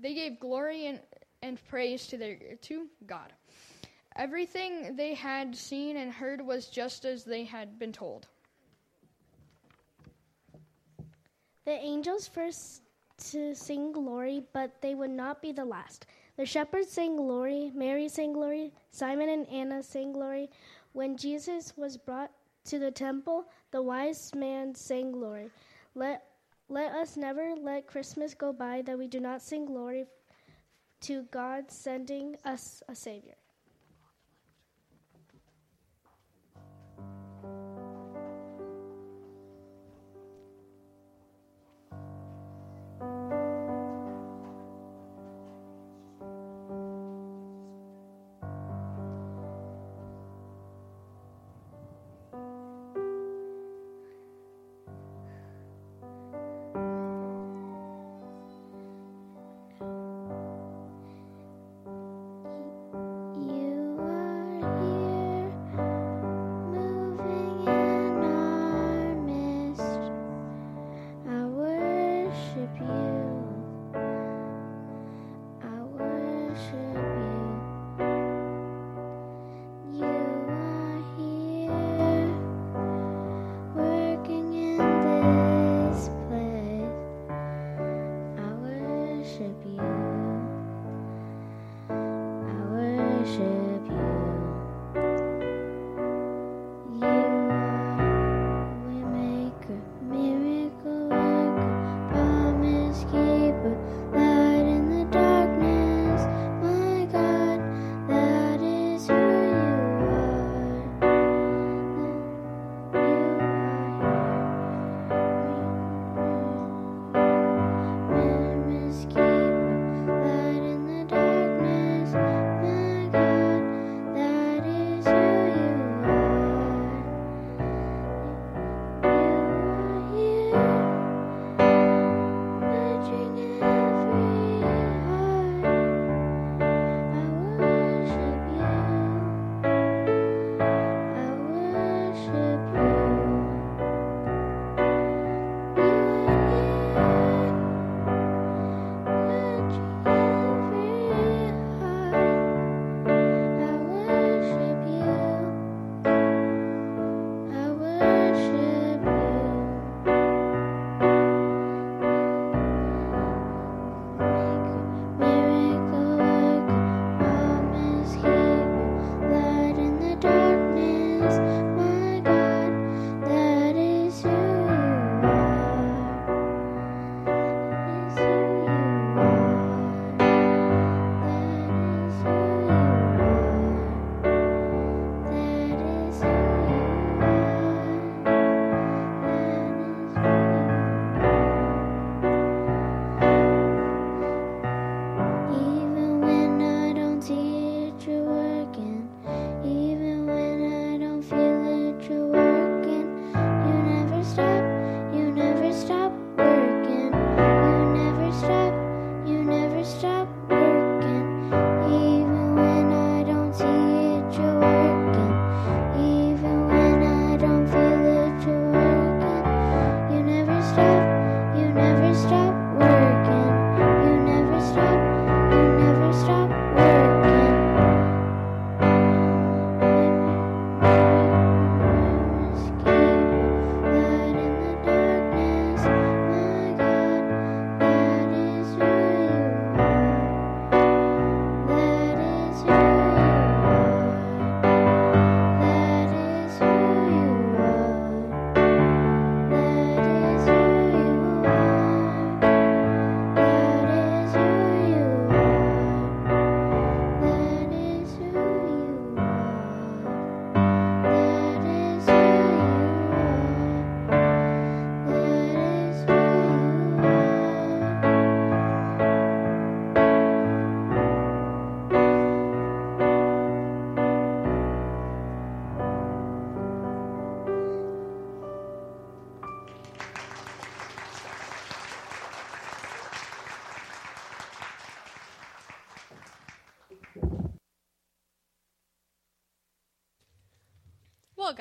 they 0.02 0.14
gave 0.14 0.40
glory 0.40 0.88
and, 0.88 1.00
and 1.42 1.60
praise 1.68 2.08
to 2.08 2.18
their 2.18 2.38
to 2.62 2.88
God. 3.06 3.34
Everything 4.16 4.96
they 4.96 5.14
had 5.14 5.56
seen 5.56 5.98
and 5.98 6.12
heard 6.12 6.46
was 6.46 6.68
just 6.68 7.06
as 7.06 7.24
they 7.24 7.44
had 7.44 7.80
been 7.80 7.94
told. 7.94 8.28
The 11.66 11.72
angels 11.72 12.28
first 12.28 12.82
to 13.32 13.54
sing 13.54 13.92
glory, 13.92 14.44
but 14.54 14.82
they 14.82 14.96
would 14.96 15.12
not 15.12 15.42
be 15.42 15.52
the 15.52 15.66
last. 15.66 16.06
The 16.38 16.46
shepherds 16.46 16.90
sang 16.90 17.18
glory, 17.18 17.72
Mary 17.76 18.08
sang 18.08 18.34
glory, 18.34 18.74
Simeon 18.92 19.30
and 19.30 19.48
Anna 19.50 19.84
sang 19.84 20.14
glory. 20.14 20.50
When 20.94 21.18
Jesus 21.18 21.74
was 21.78 21.98
brought 21.98 22.32
to 22.70 22.80
the 22.80 22.92
temple, 22.92 23.46
the 23.72 23.82
wise 23.82 24.32
man 24.36 24.76
sang 24.76 25.12
glory. 25.12 25.50
Let 25.96 26.24
let 26.70 26.94
us 26.94 27.18
never 27.18 27.56
let 27.60 27.88
Christmas 27.88 28.36
go 28.36 28.54
by 28.54 28.84
that 28.84 28.98
we 28.98 29.08
do 29.08 29.20
not 29.20 29.42
sing 29.42 29.66
glory 29.66 30.06
to 31.02 31.24
God 31.32 31.72
sending 31.72 32.36
us 32.46 32.84
a 32.88 32.96
savior. 32.96 33.34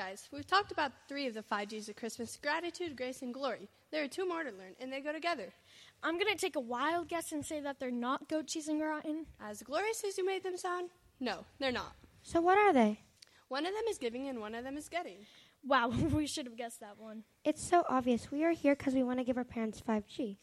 Guys. 0.09 0.27
We've 0.31 0.47
talked 0.47 0.71
about 0.71 0.91
three 1.07 1.27
of 1.27 1.35
the 1.35 1.43
five 1.43 1.67
G's 1.67 1.87
of 1.87 1.95
Christmas 1.95 2.37
gratitude, 2.41 2.95
grace, 2.95 3.21
and 3.21 3.31
glory. 3.33 3.69
There 3.91 4.03
are 4.03 4.07
two 4.07 4.27
more 4.27 4.43
to 4.43 4.49
learn, 4.49 4.73
and 4.79 4.91
they 4.91 5.01
go 5.01 5.13
together. 5.13 5.53
I'm 6.01 6.17
going 6.17 6.33
to 6.33 6.39
take 6.39 6.55
a 6.55 6.59
wild 6.59 7.09
guess 7.09 7.31
and 7.31 7.45
say 7.45 7.59
that 7.61 7.79
they're 7.79 7.91
not 7.91 8.27
goat 8.27 8.47
cheese 8.47 8.69
and 8.69 8.79
gratin. 8.79 9.27
As 9.39 9.61
glorious 9.61 10.03
as 10.07 10.17
you 10.17 10.25
made 10.25 10.43
them 10.43 10.57
sound, 10.57 10.89
no, 11.19 11.45
they're 11.59 11.71
not. 11.71 11.93
So 12.23 12.41
what 12.41 12.57
are 12.57 12.73
they? 12.73 13.01
One 13.49 13.67
of 13.67 13.73
them 13.73 13.83
is 13.87 13.99
giving, 13.99 14.27
and 14.29 14.39
one 14.39 14.55
of 14.55 14.63
them 14.63 14.77
is 14.77 14.89
getting. 14.89 15.17
Wow, 15.63 15.89
we 16.13 16.25
should 16.25 16.47
have 16.47 16.57
guessed 16.57 16.79
that 16.79 16.97
one. 16.97 17.23
It's 17.43 17.63
so 17.63 17.83
obvious. 17.87 18.31
We 18.31 18.43
are 18.45 18.51
here 18.51 18.75
because 18.75 18.95
we 18.95 19.03
want 19.03 19.19
to 19.19 19.25
give 19.25 19.37
our 19.37 19.43
parents 19.43 19.81
5G. 19.87 20.37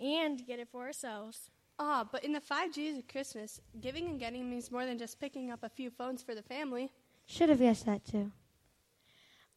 And 0.00 0.44
get 0.44 0.58
it 0.58 0.68
for 0.72 0.82
ourselves. 0.82 1.50
Ah, 1.78 2.04
but 2.10 2.24
in 2.24 2.32
the 2.32 2.40
five 2.40 2.72
G's 2.72 2.98
of 2.98 3.06
Christmas, 3.06 3.60
giving 3.80 4.06
and 4.06 4.18
getting 4.18 4.50
means 4.50 4.72
more 4.72 4.86
than 4.86 4.98
just 4.98 5.20
picking 5.20 5.52
up 5.52 5.60
a 5.62 5.68
few 5.68 5.90
phones 5.90 6.20
for 6.20 6.34
the 6.34 6.42
family. 6.42 6.90
Should 7.26 7.48
have 7.48 7.60
guessed 7.60 7.86
that 7.86 8.04
too. 8.04 8.32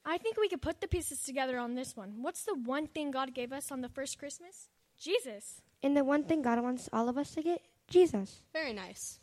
I 0.10 0.18
think 0.18 0.38
we 0.38 0.48
could 0.48 0.62
put 0.62 0.80
the 0.80 0.88
pieces 0.88 1.22
together 1.22 1.60
on 1.60 1.76
this 1.76 1.98
one. 1.98 2.22
What's 2.22 2.44
the 2.44 2.56
one 2.56 2.88
thing 2.88 3.12
God 3.12 3.34
gave 3.34 3.52
us 3.52 3.74
on 3.74 3.82
the 3.82 3.90
first 3.90 4.18
Christmas? 4.18 4.70
Jesus. 4.98 5.62
And 5.84 5.98
the 5.98 6.06
one 6.06 6.24
thing 6.24 6.42
God 6.42 6.64
wants 6.64 6.88
all 6.94 7.10
of 7.10 7.18
us 7.18 7.32
to 7.32 7.42
get? 7.42 7.62
Jesus. 7.90 8.42
Very 8.54 8.72
nice. 8.72 9.20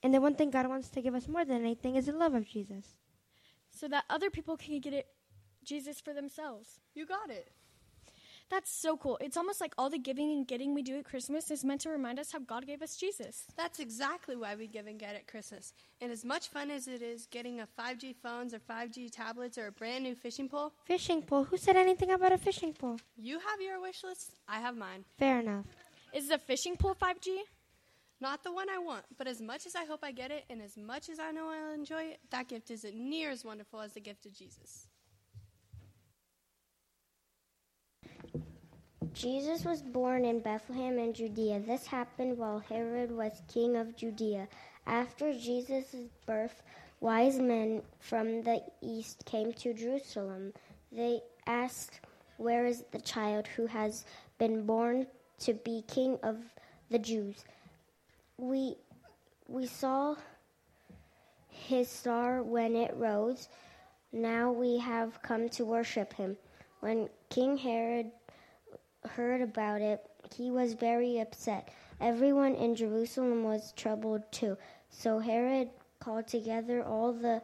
And 0.00 0.14
the 0.14 0.20
one 0.20 0.36
thing 0.36 0.50
God 0.50 0.68
wants 0.68 0.90
to 0.90 1.02
give 1.02 1.16
us 1.16 1.26
more 1.26 1.44
than 1.44 1.60
anything 1.60 1.96
is 1.96 2.06
the 2.06 2.12
love 2.12 2.34
of 2.34 2.46
Jesus. 2.46 2.86
So 3.70 3.88
that 3.88 4.04
other 4.08 4.30
people 4.30 4.56
can 4.56 4.78
get 4.78 4.92
it 4.92 5.08
Jesus 5.64 6.00
for 6.00 6.14
themselves. 6.14 6.78
You 6.94 7.04
got 7.04 7.30
it. 7.30 7.50
That's 8.50 8.70
so 8.70 8.96
cool. 8.96 9.18
It's 9.20 9.36
almost 9.36 9.60
like 9.60 9.74
all 9.76 9.90
the 9.90 9.98
giving 9.98 10.30
and 10.32 10.46
getting 10.46 10.74
we 10.74 10.82
do 10.82 10.96
at 10.98 11.04
Christmas 11.04 11.50
is 11.50 11.64
meant 11.64 11.82
to 11.82 11.90
remind 11.90 12.18
us 12.18 12.32
how 12.32 12.38
God 12.38 12.66
gave 12.66 12.80
us 12.80 12.96
Jesus. 12.96 13.44
That's 13.56 13.78
exactly 13.78 14.36
why 14.36 14.54
we 14.54 14.66
give 14.66 14.86
and 14.86 14.98
get 14.98 15.14
at 15.14 15.26
Christmas. 15.28 15.74
And 16.00 16.10
as 16.10 16.24
much 16.24 16.48
fun 16.48 16.70
as 16.70 16.88
it 16.88 17.02
is 17.02 17.26
getting 17.26 17.60
a 17.60 17.68
5G 17.78 18.16
phones 18.22 18.54
or 18.54 18.58
5G 18.60 19.10
tablets 19.12 19.58
or 19.58 19.66
a 19.66 19.72
brand 19.72 20.04
new 20.04 20.14
fishing 20.14 20.48
pole, 20.48 20.72
Fishing 20.84 21.20
pole. 21.22 21.44
Who 21.44 21.58
said 21.58 21.76
anything 21.76 22.10
about 22.10 22.32
a 22.32 22.38
fishing 22.38 22.72
pole? 22.72 22.98
you 23.16 23.38
have 23.38 23.60
your 23.60 23.80
wish 23.80 24.02
list, 24.02 24.32
I 24.48 24.60
have 24.60 24.76
mine. 24.76 25.04
Fair 25.18 25.40
enough. 25.40 25.66
Is 26.14 26.28
the 26.28 26.38
fishing 26.38 26.76
pole 26.76 26.94
5G? 26.94 27.36
Not 28.20 28.42
the 28.42 28.52
one 28.52 28.68
I 28.70 28.78
want, 28.78 29.04
but 29.16 29.28
as 29.28 29.40
much 29.40 29.66
as 29.66 29.76
I 29.76 29.84
hope 29.84 30.00
I 30.02 30.10
get 30.10 30.30
it 30.30 30.44
and 30.50 30.60
as 30.60 30.76
much 30.76 31.08
as 31.08 31.20
I 31.20 31.30
know 31.30 31.50
I'll 31.50 31.72
enjoy 31.74 32.02
it, 32.02 32.20
that 32.30 32.48
gift 32.48 32.70
isn't 32.70 32.96
near 32.96 33.30
as 33.30 33.44
wonderful 33.44 33.80
as 33.80 33.92
the 33.92 34.00
gift 34.00 34.26
of 34.26 34.32
Jesus. 34.32 34.88
Jesus 39.14 39.64
was 39.64 39.82
born 39.82 40.24
in 40.24 40.40
Bethlehem 40.40 40.98
in 40.98 41.12
Judea. 41.12 41.60
This 41.60 41.86
happened 41.86 42.38
while 42.38 42.58
Herod 42.58 43.10
was 43.10 43.42
king 43.48 43.76
of 43.76 43.96
Judea. 43.96 44.48
After 44.86 45.32
Jesus' 45.32 45.94
birth, 46.26 46.62
wise 47.00 47.38
men 47.38 47.82
from 48.00 48.42
the 48.42 48.62
east 48.80 49.24
came 49.24 49.52
to 49.54 49.74
Jerusalem. 49.74 50.52
They 50.92 51.20
asked, 51.46 52.00
Where 52.36 52.66
is 52.66 52.84
the 52.90 53.00
child 53.00 53.46
who 53.46 53.66
has 53.66 54.04
been 54.38 54.66
born 54.66 55.06
to 55.40 55.54
be 55.54 55.84
king 55.86 56.18
of 56.22 56.38
the 56.90 56.98
Jews? 56.98 57.44
We, 58.36 58.76
we 59.48 59.66
saw 59.66 60.16
his 61.48 61.88
star 61.88 62.42
when 62.42 62.76
it 62.76 62.94
rose. 62.96 63.48
Now 64.12 64.52
we 64.52 64.78
have 64.78 65.22
come 65.22 65.48
to 65.50 65.64
worship 65.64 66.12
him. 66.12 66.36
When 66.80 67.08
King 67.30 67.56
Herod 67.56 68.10
heard 69.04 69.40
about 69.40 69.80
it, 69.80 70.04
he 70.34 70.50
was 70.50 70.74
very 70.74 71.20
upset. 71.20 71.68
Everyone 72.00 72.54
in 72.54 72.74
Jerusalem 72.74 73.44
was 73.44 73.72
troubled 73.72 74.22
too. 74.30 74.56
So 74.90 75.18
Herod 75.18 75.70
called 76.00 76.28
together 76.28 76.82
all 76.82 77.12
the 77.12 77.42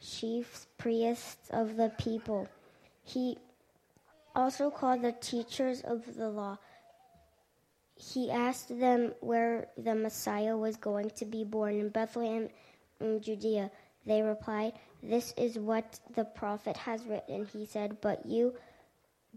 chief 0.00 0.66
priests 0.78 1.48
of 1.50 1.76
the 1.76 1.92
people. 1.98 2.48
He 3.04 3.38
also 4.34 4.70
called 4.70 5.02
the 5.02 5.12
teachers 5.12 5.80
of 5.82 6.16
the 6.16 6.28
law. 6.28 6.58
He 7.94 8.30
asked 8.30 8.78
them 8.78 9.14
where 9.20 9.68
the 9.78 9.94
Messiah 9.94 10.56
was 10.56 10.76
going 10.76 11.10
to 11.16 11.24
be 11.24 11.44
born 11.44 11.78
in 11.78 11.88
Bethlehem 11.88 12.48
in 13.00 13.20
Judea. 13.20 13.70
They 14.04 14.22
replied, 14.22 14.74
This 15.02 15.32
is 15.36 15.58
what 15.58 15.98
the 16.14 16.24
prophet 16.24 16.76
has 16.76 17.04
written. 17.04 17.46
He 17.52 17.64
said, 17.66 18.00
But 18.00 18.26
you, 18.26 18.54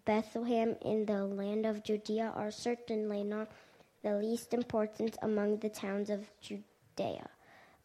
Bethlehem 0.06 0.76
in 0.82 1.06
the 1.06 1.26
land 1.26 1.66
of 1.66 1.84
Judea 1.84 2.34
are 2.36 2.52
certainly 2.52 3.24
not 3.24 3.50
the 4.04 4.16
least 4.16 4.54
important 4.54 5.18
among 5.22 5.58
the 5.58 5.70
towns 5.70 6.10
of 6.10 6.30
Judea. 6.42 7.30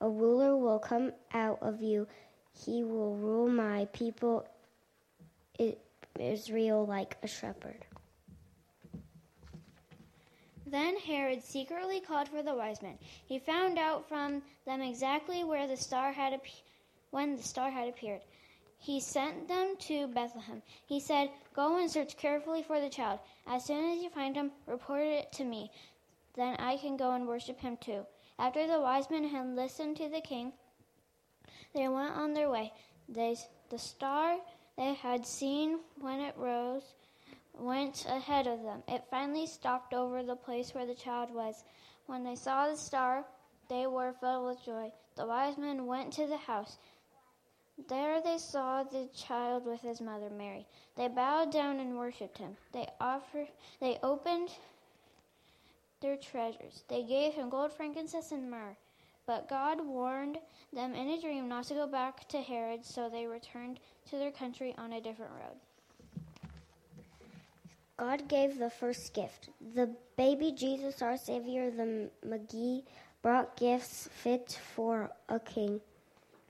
A 0.01 0.09
ruler 0.09 0.57
will 0.57 0.79
come 0.79 1.13
out 1.33 1.59
of 1.63 1.83
you. 1.83 2.07
He 2.53 2.85
will 2.85 3.17
rule 3.17 3.49
my 3.49 3.87
people 3.93 4.47
Israel 6.19 6.87
like 6.87 7.17
a 7.23 7.27
shepherd. 7.27 7.85
Then 10.67 10.97
Herod 10.99 11.43
secretly 11.43 12.01
called 12.01 12.29
for 12.29 12.43
the 12.43 12.55
wise 12.55 12.83
men. 12.83 12.99
He 13.01 13.39
found 13.39 13.79
out 13.79 14.09
from 14.09 14.43
them 14.67 14.81
exactly 14.81 15.45
where 15.45 15.67
the 15.67 15.77
star 15.77 16.13
had 16.13 16.41
when 17.11 17.37
the 17.37 17.43
star 17.43 17.71
had 17.71 17.89
appeared. 17.89 18.23
He 18.85 19.01
sent 19.01 19.49
them 19.49 19.77
to 19.89 20.09
Bethlehem. 20.09 20.61
He 20.85 21.01
said, 21.01 21.31
Go 21.55 21.79
and 21.79 21.91
search 21.91 22.19
carefully 22.19 22.63
for 22.63 22.83
the 22.83 22.91
child. 22.91 23.19
As 23.47 23.65
soon 23.65 23.83
as 23.83 24.03
you 24.03 24.11
find 24.11 24.37
him, 24.37 24.53
report 24.67 25.07
it 25.07 25.33
to 25.33 25.45
me. 25.45 25.71
Then 26.35 26.55
I 26.57 26.77
can 26.77 26.99
go 26.99 27.13
and 27.13 27.27
worship 27.27 27.59
him 27.59 27.79
too. 27.79 28.05
After 28.39 28.67
the 28.67 28.83
wise 28.83 29.09
men 29.09 29.25
had 29.25 29.57
listened 29.57 29.97
to 29.97 30.11
the 30.11 30.21
king, 30.21 30.53
they 31.75 31.89
went 31.89 32.15
on 32.15 32.35
their 32.35 32.51
way. 32.51 32.75
They, 33.09 33.37
the 33.71 33.79
star 33.79 34.37
they 34.77 34.93
had 34.93 35.27
seen 35.27 35.79
when 35.99 36.21
it 36.21 36.35
rose 36.37 36.93
went 37.55 38.05
ahead 38.05 38.47
of 38.47 38.63
them. 38.65 38.83
It 38.87 39.05
finally 39.11 39.47
stopped 39.47 39.95
over 39.95 40.23
the 40.23 40.37
place 40.37 40.75
where 40.75 40.85
the 40.85 40.95
child 40.95 41.33
was. 41.33 41.65
When 42.05 42.23
they 42.23 42.37
saw 42.37 42.69
the 42.69 42.77
star, 42.77 43.25
they 43.71 43.87
were 43.87 44.13
filled 44.21 44.45
with 44.45 44.63
joy. 44.63 44.93
The 45.17 45.25
wise 45.25 45.57
men 45.57 45.87
went 45.87 46.13
to 46.15 46.27
the 46.27 46.37
house. 46.37 46.77
There 47.89 48.21
they 48.23 48.39
saw 48.39 48.85
the 48.85 49.09
child 49.15 49.67
with 49.67 49.81
his 49.81 50.01
mother 50.01 50.31
Mary. 50.31 50.67
They 50.97 51.09
bowed 51.09 51.53
down 51.53 51.81
and 51.81 51.99
worshipped 51.99 52.39
him. 52.39 52.57
They 52.73 52.87
offered 53.01 53.49
they 53.81 53.99
opened 54.03 54.51
their 56.01 56.17
treasures. 56.17 56.85
They 56.89 57.03
gave 57.03 57.35
him 57.35 57.51
gold, 57.51 57.73
frankincense, 57.73 58.31
and 58.31 58.51
myrrh. 58.51 58.77
But 59.27 59.49
God 59.49 59.85
warned 59.85 60.39
them 60.73 60.95
in 60.95 61.09
a 61.09 61.21
dream 61.21 61.49
not 61.49 61.65
to 61.65 61.75
go 61.75 61.87
back 61.87 62.29
to 62.29 62.41
Herod, 62.41 62.85
so 62.85 63.09
they 63.09 63.27
returned 63.27 63.81
to 64.11 64.17
their 64.17 64.31
country 64.31 64.75
on 64.77 64.93
a 64.93 65.01
different 65.01 65.33
road. 65.33 65.57
God 67.97 68.29
gave 68.29 68.59
the 68.59 68.71
first 68.71 69.15
gift. 69.15 69.49
The 69.75 69.95
baby 70.17 70.53
Jesus, 70.53 71.01
our 71.01 71.17
Savior, 71.17 71.71
the 71.71 72.11
Magi, 72.25 72.81
brought 73.23 73.57
gifts 73.57 74.09
fit 74.13 74.59
for 74.75 75.11
a 75.29 75.41
king. 75.41 75.81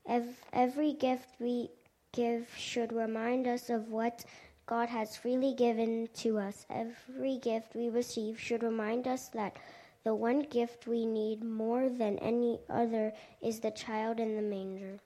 Ev- 0.07 0.45
Every 0.53 0.93
gift 0.93 1.29
we 1.41 1.71
give 2.13 2.49
should 2.57 2.93
remind 2.93 3.47
us 3.47 3.71
of 3.71 3.91
what 3.91 4.25
God 4.67 4.89
has 4.89 5.17
freely 5.17 5.55
given 5.55 6.09
to 6.15 6.39
us. 6.39 6.67
Every 6.71 7.39
gift 7.39 7.75
we 7.75 7.89
receive 7.89 8.41
should 8.41 8.63
remind 8.63 9.07
us 9.07 9.29
that 9.29 9.57
the 10.05 10.15
one 10.15 10.41
gift 10.41 10.87
we 10.87 11.07
need 11.07 11.43
more 11.43 11.89
than 11.89 12.19
any 12.19 12.61
other 12.69 13.13
is 13.43 13.61
the 13.61 13.71
child 13.71 14.21
in 14.21 14.37
the 14.37 14.43
manger. 14.43 14.99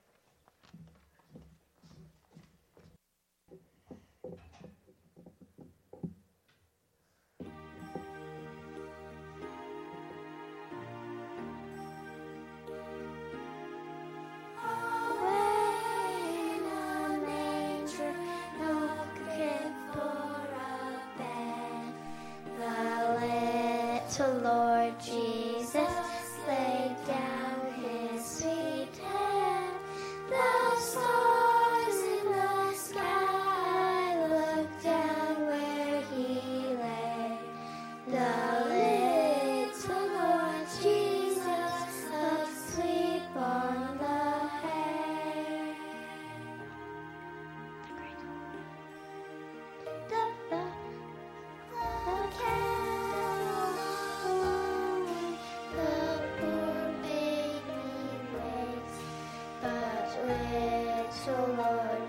Jesus 25.01 25.28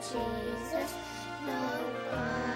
Jesus, 0.01 0.95
no 1.47 1.53
one. 2.11 2.50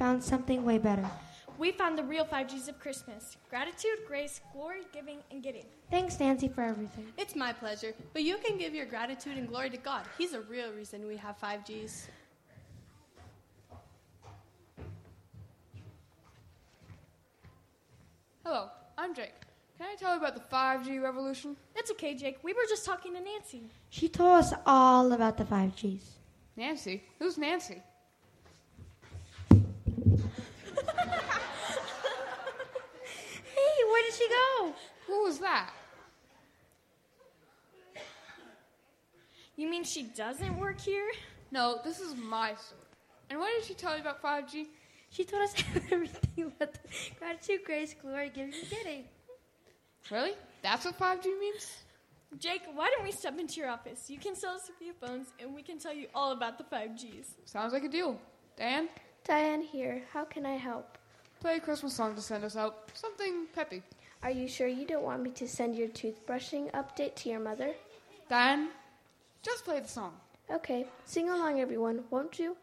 Found 0.00 0.24
something 0.24 0.64
way 0.64 0.78
better. 0.78 1.06
We 1.58 1.72
found 1.72 1.98
the 1.98 2.02
real 2.02 2.24
five 2.24 2.48
G's 2.48 2.68
of 2.68 2.80
Christmas 2.80 3.36
gratitude, 3.50 3.98
grace, 4.08 4.40
glory, 4.50 4.80
giving, 4.94 5.18
and 5.30 5.42
getting. 5.42 5.66
Thanks, 5.90 6.18
Nancy, 6.18 6.48
for 6.48 6.62
everything. 6.62 7.06
It's 7.18 7.36
my 7.36 7.52
pleasure. 7.52 7.92
But 8.14 8.22
you 8.22 8.38
can 8.38 8.56
give 8.56 8.74
your 8.74 8.86
gratitude 8.86 9.36
and 9.36 9.46
glory 9.46 9.68
to 9.68 9.76
God. 9.76 10.04
He's 10.16 10.32
a 10.32 10.40
real 10.40 10.72
reason 10.72 11.06
we 11.06 11.18
have 11.18 11.36
five 11.36 11.66
G's. 11.66 12.08
Hello, 18.42 18.70
I'm 18.96 19.14
Jake. 19.14 19.34
Can 19.76 19.86
I 19.86 19.96
tell 19.96 20.14
you 20.14 20.18
about 20.18 20.34
the 20.34 20.56
5G 20.56 21.02
revolution? 21.02 21.56
That's 21.74 21.90
okay, 21.90 22.14
Jake. 22.14 22.38
We 22.42 22.54
were 22.54 22.66
just 22.70 22.86
talking 22.86 23.12
to 23.14 23.20
Nancy. 23.20 23.64
She 23.90 24.08
told 24.08 24.40
us 24.40 24.54
all 24.64 25.12
about 25.12 25.36
the 25.36 25.44
5Gs. 25.44 26.02
Nancy? 26.56 27.04
Who's 27.18 27.36
Nancy? 27.36 27.82
Where 34.40 34.72
did 34.72 34.78
she 34.78 35.06
go? 35.06 35.12
Who 35.12 35.24
was 35.24 35.38
that? 35.38 35.70
You 39.56 39.68
mean 39.68 39.84
she 39.84 40.04
doesn't 40.04 40.58
work 40.58 40.80
here? 40.80 41.10
No, 41.50 41.80
this 41.84 42.00
is 42.00 42.16
my 42.16 42.54
store. 42.54 42.78
And 43.28 43.38
what 43.38 43.50
did 43.54 43.64
she 43.64 43.74
tell 43.74 43.94
you 43.94 44.00
about 44.00 44.22
5G? 44.22 44.66
She 45.10 45.24
told 45.24 45.42
us 45.42 45.54
everything 45.90 46.44
about 46.46 46.72
the 46.72 46.78
gratitude, 47.18 47.60
grace, 47.64 47.94
glory, 48.00 48.30
giving, 48.34 48.54
and 48.54 48.70
getting. 48.70 49.04
Really? 50.10 50.32
That's 50.62 50.84
what 50.84 50.98
5G 50.98 51.38
means? 51.38 51.82
Jake, 52.38 52.62
why 52.74 52.88
don't 52.90 53.04
we 53.04 53.12
step 53.12 53.38
into 53.38 53.60
your 53.60 53.68
office? 53.68 54.08
You 54.08 54.18
can 54.18 54.36
sell 54.36 54.54
us 54.54 54.70
a 54.70 54.72
few 54.82 54.92
phones, 54.92 55.28
and 55.40 55.54
we 55.54 55.62
can 55.62 55.78
tell 55.78 55.92
you 55.92 56.06
all 56.14 56.32
about 56.32 56.58
the 56.58 56.64
5Gs. 56.64 57.26
Sounds 57.44 57.72
like 57.72 57.84
a 57.84 57.88
deal. 57.88 58.18
Dan, 58.56 58.88
Diane 59.24 59.62
here. 59.62 60.02
How 60.12 60.24
can 60.24 60.46
I 60.46 60.56
help? 60.56 60.96
play 61.40 61.56
a 61.56 61.60
Christmas 61.60 61.94
song 61.94 62.14
to 62.14 62.20
send 62.20 62.44
us 62.44 62.54
out. 62.54 62.90
Something 62.94 63.46
peppy. 63.54 63.82
Are 64.22 64.30
you 64.30 64.48
sure 64.48 64.68
you 64.68 64.86
don't 64.86 65.02
want 65.02 65.22
me 65.22 65.30
to 65.30 65.48
send 65.48 65.74
your 65.74 65.88
toothbrushing 65.88 66.70
update 66.72 67.14
to 67.16 67.30
your 67.30 67.40
mother? 67.40 67.72
Dan, 68.28 68.68
just 69.42 69.64
play 69.64 69.80
the 69.80 69.88
song. 69.88 70.12
Okay, 70.50 70.84
sing 71.06 71.30
along, 71.30 71.58
everyone, 71.58 72.04
won't 72.10 72.38
you? 72.38 72.54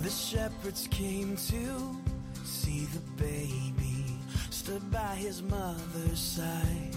The 0.00 0.10
shepherds 0.10 0.86
came 0.90 1.36
to 1.36 1.42
see 1.42 2.01
the 2.92 3.00
baby, 3.22 4.04
stood 4.50 4.90
by 4.90 5.14
his 5.14 5.42
mother's 5.42 6.18
side. 6.18 6.94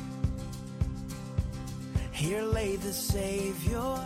Here 2.11 2.41
lay 2.41 2.75
the 2.75 2.91
Savior 2.91 3.97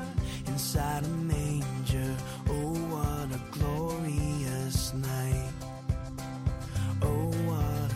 inside 0.47 1.03
a 1.03 1.07
manger. 1.07 2.15
Oh, 2.49 2.73
what 2.93 3.27
a 3.35 3.41
glorious 3.51 4.93
night! 4.93 5.53
Oh, 7.01 7.31
what 7.49 7.88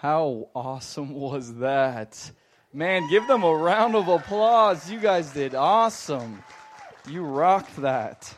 How 0.00 0.48
awesome 0.54 1.12
was 1.12 1.56
that? 1.56 2.30
Man, 2.72 3.06
give 3.10 3.26
them 3.26 3.42
a 3.42 3.54
round 3.54 3.94
of 3.94 4.08
applause. 4.08 4.90
You 4.90 4.98
guys 4.98 5.30
did 5.30 5.54
awesome. 5.54 6.42
You 7.06 7.22
rocked 7.22 7.76
that. 7.82 8.34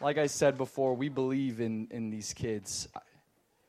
Like 0.00 0.18
I 0.18 0.26
said 0.26 0.58
before, 0.58 0.94
we 0.94 1.08
believe 1.08 1.60
in, 1.60 1.86
in 1.92 2.10
these 2.10 2.34
kids. 2.34 2.88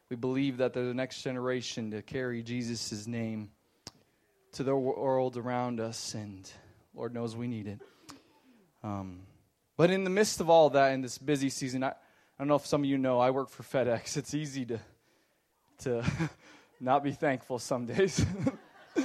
We 0.09 0.15
believe 0.15 0.57
that 0.57 0.73
they're 0.73 0.87
the 0.87 0.95
next 0.95 1.21
generation 1.21 1.91
to 1.91 2.01
carry 2.01 2.41
Jesus' 2.41 3.05
name 3.05 3.51
to 4.53 4.63
the 4.63 4.75
world 4.75 5.37
around 5.37 5.79
us, 5.79 6.15
and 6.15 6.51
Lord 6.95 7.13
knows 7.13 7.35
we 7.35 7.47
need 7.47 7.67
it. 7.67 7.79
Um, 8.83 9.27
but 9.75 9.91
in 9.91 10.03
the 10.03 10.09
midst 10.09 10.41
of 10.41 10.49
all 10.49 10.71
that, 10.71 10.93
in 10.93 11.03
this 11.03 11.19
busy 11.19 11.51
season, 11.51 11.83
I, 11.83 11.89
I 11.89 11.93
don't 12.39 12.47
know 12.47 12.55
if 12.55 12.65
some 12.65 12.81
of 12.81 12.89
you 12.89 12.97
know, 12.97 13.19
I 13.19 13.29
work 13.29 13.51
for 13.51 13.61
FedEx. 13.61 14.17
It's 14.17 14.33
easy 14.33 14.65
to 14.65 14.79
to 15.79 16.03
not 16.79 17.03
be 17.03 17.11
thankful 17.11 17.59
some 17.59 17.85
days. 17.85 18.25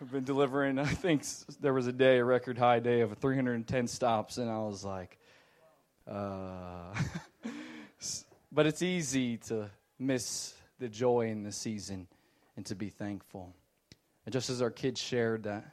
I've 0.00 0.12
been 0.12 0.24
delivering, 0.24 0.78
I 0.78 0.84
think 0.84 1.24
there 1.60 1.74
was 1.74 1.88
a 1.88 1.92
day, 1.92 2.18
a 2.18 2.24
record 2.24 2.56
high 2.56 2.78
day 2.78 3.00
of 3.00 3.16
310 3.18 3.88
stops, 3.88 4.38
and 4.38 4.48
I 4.48 4.58
was 4.58 4.84
like, 4.84 5.18
uh. 6.06 6.94
But 8.50 8.66
it's 8.66 8.80
easy 8.80 9.36
to 9.48 9.70
miss 9.98 10.54
the 10.78 10.88
joy 10.88 11.28
in 11.28 11.42
the 11.42 11.52
season 11.52 12.06
and 12.56 12.64
to 12.66 12.74
be 12.74 12.88
thankful. 12.88 13.54
And 14.24 14.32
just 14.32 14.48
as 14.48 14.62
our 14.62 14.70
kids 14.70 15.00
shared 15.00 15.42
that, 15.42 15.64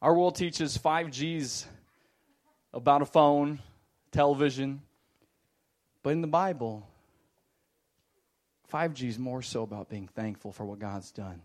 our 0.00 0.14
world 0.14 0.34
teaches 0.34 0.76
five 0.76 1.10
G's 1.10 1.66
about 2.72 3.02
a 3.02 3.06
phone, 3.06 3.58
television, 4.12 4.80
but 6.02 6.10
in 6.10 6.20
the 6.20 6.26
Bible, 6.28 6.86
5G 8.72 9.08
is 9.08 9.18
more 9.18 9.42
so 9.42 9.62
about 9.62 9.88
being 9.88 10.08
thankful 10.08 10.52
for 10.52 10.64
what 10.64 10.78
God's 10.78 11.10
done, 11.10 11.42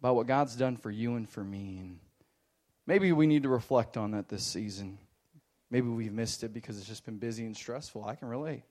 about 0.00 0.16
what 0.16 0.26
God's 0.26 0.56
done 0.56 0.76
for 0.76 0.90
you 0.90 1.16
and 1.16 1.28
for 1.28 1.42
me. 1.42 1.78
And 1.78 1.98
maybe 2.86 3.12
we 3.12 3.26
need 3.26 3.44
to 3.44 3.48
reflect 3.48 3.96
on 3.96 4.12
that 4.12 4.28
this 4.28 4.44
season. 4.44 4.98
Maybe 5.70 5.88
we've 5.88 6.12
missed 6.12 6.44
it 6.44 6.52
because 6.52 6.78
it's 6.78 6.86
just 6.86 7.04
been 7.04 7.18
busy 7.18 7.44
and 7.44 7.56
stressful. 7.56 8.04
I 8.04 8.14
can 8.14 8.28
relate. 8.28 8.62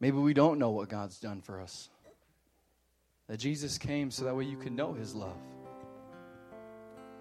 Maybe 0.00 0.16
we 0.16 0.34
don't 0.34 0.58
know 0.58 0.70
what 0.70 0.88
God's 0.88 1.18
done 1.20 1.40
for 1.40 1.60
us. 1.60 1.90
That 3.28 3.38
Jesus 3.38 3.78
came 3.78 4.10
so 4.10 4.24
that 4.24 4.34
way 4.34 4.44
you 4.44 4.56
can 4.56 4.74
know 4.74 4.92
his 4.92 5.14
love. 5.14 5.36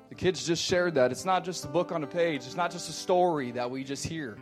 The 0.09 0.15
kids 0.15 0.45
just 0.47 0.63
shared 0.63 0.95
that. 0.95 1.11
It's 1.11 1.25
not 1.25 1.43
just 1.43 1.65
a 1.65 1.67
book 1.67 1.91
on 1.91 2.03
a 2.03 2.07
page, 2.07 2.45
it's 2.45 2.55
not 2.55 2.71
just 2.71 2.89
a 2.89 2.93
story 2.93 3.51
that 3.51 3.69
we 3.69 3.83
just 3.83 4.05
hear. 4.05 4.37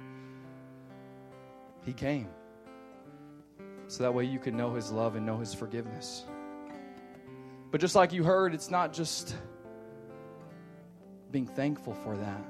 He 1.87 1.93
came 1.93 2.27
so 3.87 4.03
that 4.03 4.13
way 4.13 4.25
you 4.25 4.39
can 4.39 4.57
know 4.57 4.73
his 4.73 4.91
love 4.91 5.15
and 5.15 5.25
know 5.25 5.37
his 5.37 5.53
forgiveness. 5.53 6.25
But 7.71 7.79
just 7.79 7.95
like 7.95 8.11
you 8.11 8.25
heard, 8.25 8.53
it's 8.53 8.69
not 8.69 8.91
just 8.91 9.35
being 11.31 11.47
thankful 11.47 11.93
for 11.93 12.17
that 12.17 12.45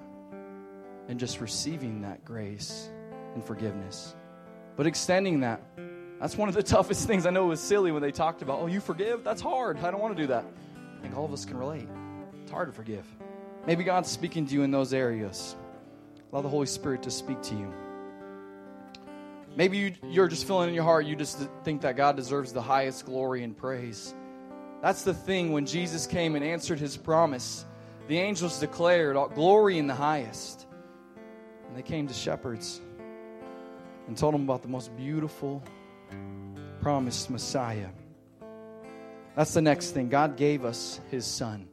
and 1.07 1.19
just 1.19 1.39
receiving 1.39 2.01
that 2.01 2.25
grace 2.25 2.89
and 3.35 3.43
forgiveness, 3.43 4.15
but 4.75 4.87
extending 4.87 5.41
that. 5.41 5.61
That's 6.19 6.35
one 6.35 6.49
of 6.49 6.55
the 6.55 6.63
toughest 6.75 7.05
things. 7.05 7.27
I 7.27 7.29
know 7.29 7.45
it 7.45 7.49
was 7.49 7.61
silly 7.61 7.91
when 7.91 8.01
they 8.01 8.11
talked 8.11 8.41
about, 8.41 8.59
oh, 8.59 8.65
you 8.65 8.79
forgive? 8.79 9.23
That's 9.23 9.41
hard. 9.41 9.77
I 9.77 9.91
don't 9.91 10.01
want 10.01 10.17
to 10.17 10.23
do 10.23 10.27
that. 10.27 10.45
I 10.97 11.01
think 11.03 11.15
all 11.15 11.25
of 11.25 11.33
us 11.33 11.45
can 11.45 11.57
relate. 11.57 11.87
It's 12.41 12.51
hard 12.51 12.69
to 12.69 12.73
forgive. 12.73 13.05
Maybe 13.67 13.83
God's 13.83 14.09
speaking 14.09 14.47
to 14.47 14.53
you 14.55 14.63
in 14.63 14.71
those 14.71 14.93
areas. 14.93 15.55
Allow 16.31 16.41
the 16.41 16.49
Holy 16.49 16.65
Spirit 16.65 17.03
to 17.03 17.11
speak 17.11 17.43
to 17.43 17.55
you. 17.55 17.71
Maybe 19.57 19.79
you, 19.79 19.93
you're 20.03 20.27
just 20.27 20.45
feeling 20.45 20.69
in 20.69 20.75
your 20.75 20.83
heart, 20.83 21.07
you 21.07 21.15
just 21.15 21.39
think 21.63 21.81
that 21.81 21.97
God 21.97 22.15
deserves 22.15 22.53
the 22.53 22.61
highest 22.61 23.07
glory 23.07 23.43
and 23.43 23.57
praise. 23.57 24.13
That's 24.83 25.01
the 25.01 25.15
thing 25.15 25.51
when 25.51 25.65
Jesus 25.65 26.05
came 26.05 26.35
and 26.35 26.45
answered 26.45 26.79
his 26.79 26.95
promise. 26.95 27.65
The 28.07 28.19
angels 28.19 28.59
declared 28.59 29.17
glory 29.33 29.79
in 29.79 29.87
the 29.87 29.95
highest. 29.95 30.67
And 31.67 31.75
they 31.75 31.81
came 31.81 32.07
to 32.07 32.13
shepherds 32.13 32.79
and 34.07 34.15
told 34.15 34.35
them 34.35 34.43
about 34.43 34.61
the 34.61 34.67
most 34.67 34.95
beautiful 34.95 35.63
promised 36.79 37.31
Messiah. 37.31 37.89
That's 39.35 39.55
the 39.55 39.63
next 39.63 39.89
thing. 39.89 40.09
God 40.09 40.37
gave 40.37 40.65
us 40.65 41.01
his 41.09 41.25
son. 41.25 41.67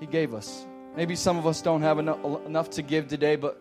He 0.00 0.06
gave 0.06 0.34
us. 0.34 0.66
Maybe 0.96 1.14
some 1.14 1.38
of 1.38 1.46
us 1.46 1.62
don't 1.62 1.82
have 1.82 2.00
enough, 2.00 2.18
enough 2.44 2.70
to 2.70 2.82
give 2.82 3.06
today, 3.06 3.36
but 3.36 3.60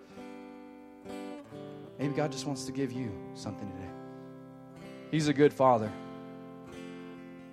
maybe 2.04 2.16
God 2.16 2.34
just 2.34 2.46
wants 2.46 2.66
to 2.66 2.74
give 2.74 2.92
you 2.92 3.14
something 3.34 3.66
today. 3.72 3.90
He's 5.10 5.30
a 5.30 5.34
good 5.34 5.54
father. 5.54 5.90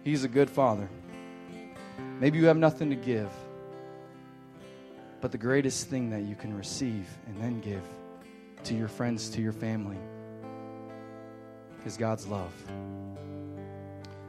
He's 0.02 0.24
a 0.24 0.28
good 0.28 0.50
father. 0.50 0.88
Maybe 2.18 2.40
you 2.40 2.46
have 2.46 2.56
nothing 2.56 2.90
to 2.90 2.96
give, 2.96 3.30
but 5.20 5.30
the 5.30 5.38
greatest 5.38 5.86
thing 5.86 6.10
that 6.10 6.22
you 6.22 6.34
can 6.34 6.52
receive 6.52 7.06
and 7.28 7.40
then 7.40 7.60
give 7.60 7.84
to 8.64 8.74
your 8.74 8.88
friends, 8.88 9.28
to 9.30 9.40
your 9.40 9.52
family, 9.52 9.98
is 11.86 11.96
God's 11.96 12.26
love. 12.26 12.52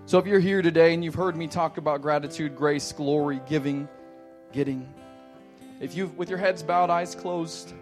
So 0.06 0.20
if 0.20 0.28
you're 0.28 0.40
here 0.40 0.62
today 0.62 0.94
and 0.94 1.04
you've 1.04 1.16
heard 1.16 1.36
me 1.36 1.48
talk 1.48 1.78
about 1.80 2.04
gratitude, 2.04 2.56
grace, 2.56 2.92
glory, 2.92 3.42
giving, 3.50 3.90
getting, 4.54 4.88
if 5.80 5.96
you've, 5.96 6.16
with 6.16 6.30
your 6.30 6.38
heads 6.38 6.62
bowed, 6.62 6.92
eyes 6.92 7.16
closed, 7.16 7.74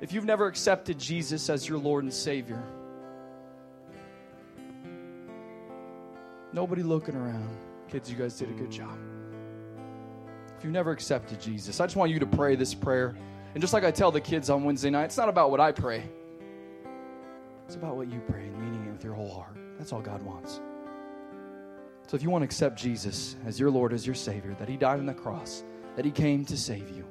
if 0.00 0.12
you've 0.12 0.24
never 0.24 0.46
accepted 0.46 0.98
Jesus 0.98 1.48
as 1.48 1.68
your 1.68 1.78
Lord 1.78 2.04
and 2.04 2.12
Savior, 2.12 2.62
nobody 6.52 6.82
looking 6.82 7.14
around. 7.14 7.56
Kids, 7.88 8.10
you 8.10 8.16
guys 8.16 8.36
did 8.36 8.50
a 8.50 8.54
good 8.54 8.70
job. 8.70 8.98
If 10.56 10.64
you've 10.64 10.72
never 10.72 10.90
accepted 10.90 11.40
Jesus, 11.40 11.80
I 11.80 11.86
just 11.86 11.96
want 11.96 12.10
you 12.10 12.18
to 12.18 12.26
pray 12.26 12.56
this 12.56 12.74
prayer. 12.74 13.14
And 13.54 13.60
just 13.60 13.72
like 13.72 13.84
I 13.84 13.90
tell 13.90 14.10
the 14.10 14.20
kids 14.20 14.50
on 14.50 14.64
Wednesday 14.64 14.90
night, 14.90 15.04
it's 15.04 15.16
not 15.16 15.28
about 15.28 15.50
what 15.50 15.60
I 15.60 15.72
pray, 15.72 16.02
it's 17.66 17.76
about 17.76 17.96
what 17.96 18.10
you 18.10 18.20
pray 18.28 18.42
and 18.42 18.58
meaning 18.58 18.86
it 18.88 18.92
with 18.92 19.04
your 19.04 19.14
whole 19.14 19.32
heart. 19.32 19.56
That's 19.78 19.92
all 19.92 20.00
God 20.00 20.22
wants. 20.22 20.60
So 22.06 22.16
if 22.16 22.22
you 22.22 22.30
want 22.30 22.42
to 22.42 22.46
accept 22.46 22.78
Jesus 22.78 23.36
as 23.46 23.58
your 23.58 23.70
Lord, 23.70 23.92
as 23.92 24.06
your 24.06 24.14
Savior, 24.14 24.54
that 24.58 24.68
He 24.68 24.76
died 24.76 24.98
on 24.98 25.06
the 25.06 25.14
cross, 25.14 25.64
that 25.96 26.04
He 26.04 26.10
came 26.10 26.44
to 26.46 26.56
save 26.56 26.90
you, 26.90 27.06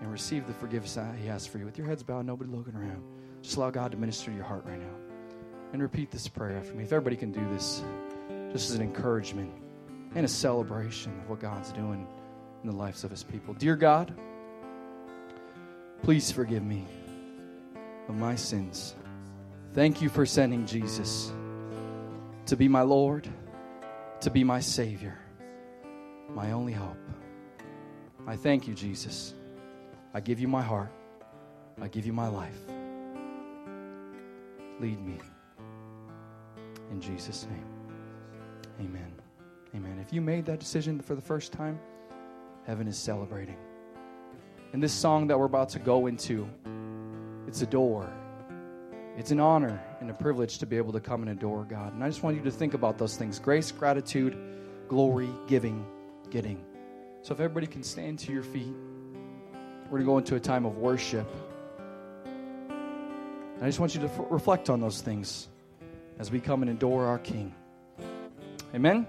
and 0.00 0.10
receive 0.10 0.46
the 0.46 0.54
forgiveness 0.54 0.94
that 0.94 1.14
He 1.16 1.26
has 1.26 1.46
for 1.46 1.58
you, 1.58 1.64
with 1.64 1.78
your 1.78 1.86
heads 1.86 2.02
bowed, 2.02 2.26
nobody 2.26 2.50
looking 2.50 2.74
around, 2.74 3.02
just 3.42 3.56
allow 3.56 3.70
God 3.70 3.92
to 3.92 3.98
minister 3.98 4.30
to 4.30 4.36
your 4.36 4.44
heart 4.44 4.64
right 4.64 4.78
now. 4.78 4.94
And 5.72 5.80
repeat 5.80 6.10
this 6.10 6.26
prayer 6.26 6.56
after 6.56 6.74
me. 6.74 6.82
If 6.82 6.92
everybody 6.92 7.16
can 7.16 7.30
do 7.30 7.46
this, 7.50 7.84
just 8.52 8.70
as 8.70 8.76
an 8.76 8.82
encouragement 8.82 9.52
and 10.14 10.24
a 10.24 10.28
celebration 10.28 11.12
of 11.20 11.30
what 11.30 11.40
God's 11.40 11.72
doing 11.72 12.06
in 12.62 12.70
the 12.70 12.74
lives 12.74 13.04
of 13.04 13.10
His 13.10 13.22
people. 13.22 13.54
Dear 13.54 13.76
God, 13.76 14.12
please 16.02 16.32
forgive 16.32 16.64
me 16.64 16.84
of 18.08 18.16
my 18.16 18.34
sins. 18.34 18.94
Thank 19.72 20.02
you 20.02 20.08
for 20.08 20.26
sending 20.26 20.66
Jesus 20.66 21.32
to 22.46 22.56
be 22.56 22.66
my 22.66 22.82
Lord, 22.82 23.28
to 24.22 24.30
be 24.30 24.42
my 24.42 24.58
Savior, 24.58 25.16
my 26.34 26.50
only 26.50 26.72
hope. 26.72 26.96
I 28.26 28.34
thank 28.34 28.66
you, 28.66 28.74
Jesus. 28.74 29.34
I 30.12 30.20
give 30.20 30.40
you 30.40 30.48
my 30.48 30.62
heart. 30.62 30.92
I 31.80 31.88
give 31.88 32.04
you 32.04 32.12
my 32.12 32.28
life. 32.28 32.58
Lead 34.80 35.00
me. 35.04 35.18
In 36.90 37.00
Jesus' 37.00 37.46
name. 37.50 37.66
Amen. 38.80 39.12
Amen. 39.74 39.98
If 40.04 40.12
you 40.12 40.20
made 40.20 40.46
that 40.46 40.58
decision 40.58 41.00
for 41.00 41.14
the 41.14 41.20
first 41.22 41.52
time, 41.52 41.78
heaven 42.66 42.88
is 42.88 42.98
celebrating. 42.98 43.56
And 44.72 44.82
this 44.82 44.92
song 44.92 45.28
that 45.28 45.38
we're 45.38 45.46
about 45.46 45.68
to 45.70 45.78
go 45.78 46.06
into, 46.06 46.48
it's 47.46 47.62
a 47.62 47.66
door. 47.66 48.12
It's 49.16 49.30
an 49.30 49.40
honor 49.40 49.80
and 50.00 50.10
a 50.10 50.14
privilege 50.14 50.58
to 50.58 50.66
be 50.66 50.76
able 50.76 50.92
to 50.92 51.00
come 51.00 51.22
and 51.22 51.30
adore 51.30 51.64
God. 51.64 51.94
And 51.94 52.02
I 52.02 52.08
just 52.08 52.22
want 52.22 52.36
you 52.36 52.42
to 52.44 52.50
think 52.50 52.74
about 52.74 52.98
those 52.98 53.16
things 53.16 53.38
grace, 53.38 53.70
gratitude, 53.70 54.36
glory, 54.88 55.28
giving, 55.46 55.84
getting. 56.30 56.64
So 57.22 57.34
if 57.34 57.40
everybody 57.40 57.66
can 57.66 57.82
stand 57.82 58.18
to 58.20 58.32
your 58.32 58.42
feet, 58.42 58.74
we're 59.90 59.98
going 59.98 60.02
to 60.02 60.06
go 60.06 60.18
into 60.18 60.36
a 60.36 60.40
time 60.40 60.64
of 60.64 60.78
worship. 60.78 61.28
And 62.68 63.64
I 63.64 63.66
just 63.66 63.80
want 63.80 63.94
you 63.94 64.00
to 64.02 64.06
f- 64.06 64.20
reflect 64.30 64.70
on 64.70 64.80
those 64.80 65.00
things 65.00 65.48
as 66.18 66.30
we 66.30 66.40
come 66.40 66.62
and 66.62 66.70
adore 66.70 67.06
our 67.06 67.18
King. 67.18 67.52
Amen. 68.74 69.06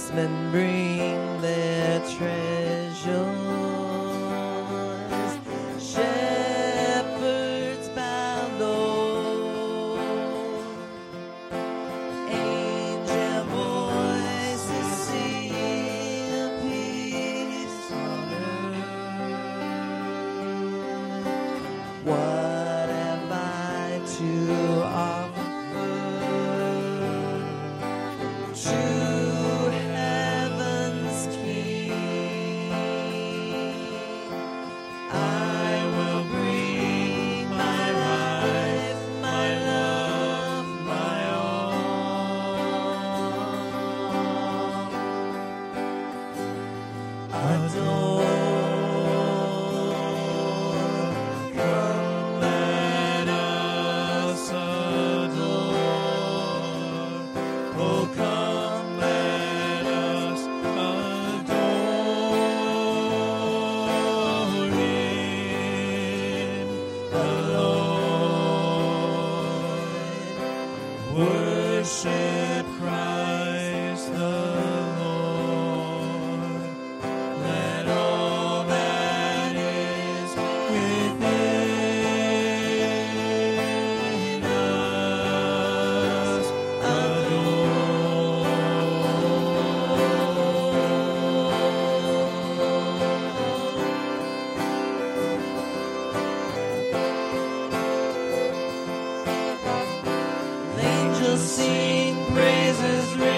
Wise 0.00 0.12
men 0.14 0.50
bring 0.50 1.19
sing, 101.40 102.14
praises 102.26 103.29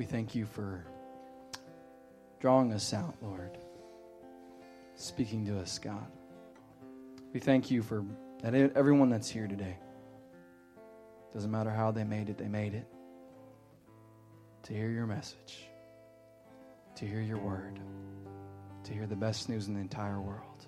We 0.00 0.06
thank 0.06 0.34
you 0.34 0.46
for 0.46 0.82
drawing 2.40 2.72
us 2.72 2.94
out, 2.94 3.16
Lord. 3.20 3.58
Speaking 4.94 5.44
to 5.44 5.60
us, 5.60 5.78
God. 5.78 6.06
We 7.34 7.40
thank 7.40 7.70
you 7.70 7.82
for 7.82 8.06
that 8.42 8.54
everyone 8.54 9.10
that's 9.10 9.28
here 9.28 9.46
today. 9.46 9.76
Doesn't 11.34 11.50
matter 11.50 11.68
how 11.68 11.90
they 11.90 12.04
made 12.04 12.30
it, 12.30 12.38
they 12.38 12.48
made 12.48 12.72
it. 12.72 12.86
To 14.62 14.72
hear 14.72 14.88
your 14.88 15.04
message, 15.04 15.68
to 16.96 17.04
hear 17.04 17.20
your 17.20 17.36
word, 17.36 17.78
to 18.84 18.94
hear 18.94 19.06
the 19.06 19.16
best 19.16 19.50
news 19.50 19.68
in 19.68 19.74
the 19.74 19.80
entire 19.80 20.22
world 20.22 20.64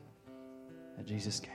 that 0.99 1.07
Jesus 1.07 1.41
came. 1.41 1.53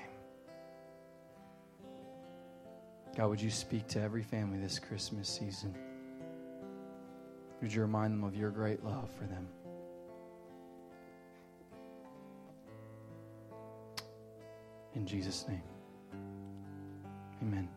God, 3.15 3.29
would 3.29 3.41
you 3.41 3.51
speak 3.51 3.85
to 3.89 4.01
every 4.01 4.23
family 4.23 4.57
this 4.57 4.79
Christmas 4.79 5.29
season? 5.29 5.75
Would 7.61 7.73
you 7.73 7.81
remind 7.81 8.13
them 8.13 8.23
of 8.23 8.35
your 8.35 8.51
great 8.51 8.83
love 8.83 9.09
for 9.17 9.25
them? 9.25 9.47
In 14.95 15.05
Jesus' 15.05 15.45
name. 15.47 15.63
Amen. 17.41 17.67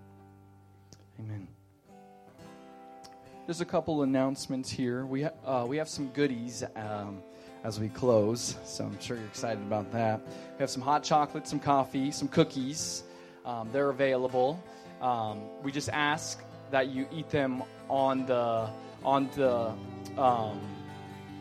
Amen. 1.18 1.48
There's 3.46 3.60
a 3.60 3.66
couple 3.66 4.02
announcements 4.02 4.70
here. 4.70 5.04
We, 5.04 5.22
ha- 5.22 5.32
uh, 5.44 5.66
we 5.66 5.76
have 5.78 5.88
some 5.88 6.08
goodies 6.10 6.62
um, 6.76 7.22
as 7.64 7.80
we 7.80 7.88
close, 7.88 8.56
so 8.64 8.84
I'm 8.84 9.00
sure 9.00 9.16
you're 9.16 9.26
excited 9.26 9.62
about 9.62 9.90
that. 9.92 10.20
We 10.26 10.60
have 10.60 10.70
some 10.70 10.82
hot 10.82 11.02
chocolate, 11.02 11.48
some 11.48 11.58
coffee, 11.58 12.10
some 12.10 12.28
cookies. 12.28 13.02
Um, 13.44 13.68
they're 13.72 13.90
available. 13.90 14.62
Um, 15.00 15.40
we 15.62 15.72
just 15.72 15.88
ask 15.88 16.42
that 16.70 16.88
you 16.88 17.06
eat 17.12 17.28
them 17.30 17.62
on 17.88 18.24
the 18.26 18.70
on 19.04 19.28
the 19.34 19.72
um, 20.18 20.60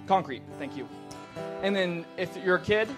concrete. 0.07 0.41
Thank 0.57 0.75
you. 0.77 0.87
And 1.61 1.75
then 1.75 2.05
if 2.17 2.35
you're 2.37 2.55
a 2.55 2.61
kid, 2.61 2.89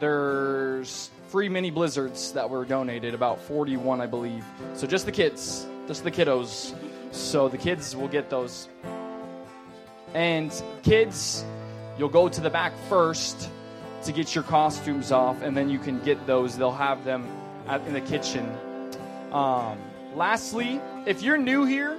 there's 0.00 1.10
free 1.28 1.48
mini 1.48 1.70
blizzards 1.70 2.32
that 2.32 2.48
were 2.48 2.64
donated, 2.64 3.14
about 3.14 3.40
41, 3.40 4.00
I 4.00 4.06
believe. 4.06 4.44
So 4.74 4.86
just 4.86 5.06
the 5.06 5.12
kids, 5.12 5.66
just 5.86 6.04
the 6.04 6.10
kiddos. 6.10 6.74
So 7.12 7.48
the 7.48 7.58
kids 7.58 7.96
will 7.96 8.08
get 8.08 8.28
those. 8.28 8.68
And 10.14 10.52
kids, 10.82 11.44
you'll 11.98 12.08
go 12.08 12.28
to 12.28 12.40
the 12.40 12.50
back 12.50 12.72
first 12.88 13.48
to 14.04 14.12
get 14.12 14.34
your 14.34 14.44
costumes 14.44 15.12
off, 15.12 15.40
and 15.42 15.56
then 15.56 15.70
you 15.70 15.78
can 15.78 16.02
get 16.02 16.26
those. 16.26 16.56
They'll 16.56 16.72
have 16.72 17.04
them 17.04 17.26
at, 17.68 17.86
in 17.86 17.92
the 17.92 18.00
kitchen. 18.00 18.44
Um, 19.30 19.78
lastly, 20.14 20.80
if 21.06 21.22
you're 21.22 21.38
new 21.38 21.64
here, 21.64 21.96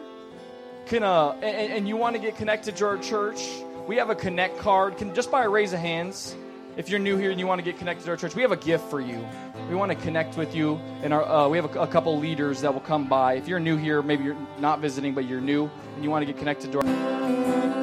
can 0.86 1.04
uh, 1.04 1.32
and, 1.42 1.74
and 1.74 1.88
you 1.88 1.98
want 1.98 2.16
to 2.16 2.22
get 2.22 2.36
connected 2.36 2.76
to 2.78 2.86
our 2.86 2.98
church, 2.98 3.48
we 3.88 3.98
have 3.98 4.10
a 4.10 4.16
connect 4.16 4.58
card. 4.60 4.98
Can 4.98 5.14
just 5.14 5.32
by 5.32 5.44
a 5.44 5.50
raise 5.50 5.74
of 5.74 5.80
hands, 5.80 6.36
if 6.78 6.90
you're 6.90 7.00
new 7.00 7.18
here 7.18 7.32
and 7.32 7.40
you 7.40 7.48
want 7.48 7.60
to 7.60 7.66
get 7.66 7.78
connected 7.78 8.06
to 8.06 8.12
our 8.12 8.18
church, 8.18 8.36
we 8.36 8.42
have 8.42 8.52
a 8.52 8.58
gift 8.58 8.90
for 8.90 9.00
you. 9.00 9.26
We 9.70 9.76
want 9.76 9.92
to 9.92 9.98
connect 9.98 10.38
with 10.38 10.56
you, 10.56 10.76
and 11.04 11.14
our, 11.14 11.24
uh, 11.24 11.48
we 11.48 11.58
have 11.58 11.76
a, 11.76 11.82
a 11.82 11.88
couple 11.88 12.18
leaders 12.18 12.62
that 12.62 12.74
will 12.74 12.82
come 12.82 13.08
by. 13.08 13.36
If 13.36 13.48
you're 13.48 13.60
new 13.60 13.78
here, 13.78 14.02
maybe 14.02 14.24
you're 14.24 14.38
not 14.60 14.80
visiting, 14.80 15.14
but 15.14 15.26
you're 15.26 15.42
new, 15.42 15.70
and 15.96 16.04
you 16.04 16.10
want 16.10 16.26
to 16.26 16.32
get 16.32 16.40
connected 16.40 16.72
to 16.72 16.80
our 16.80 17.83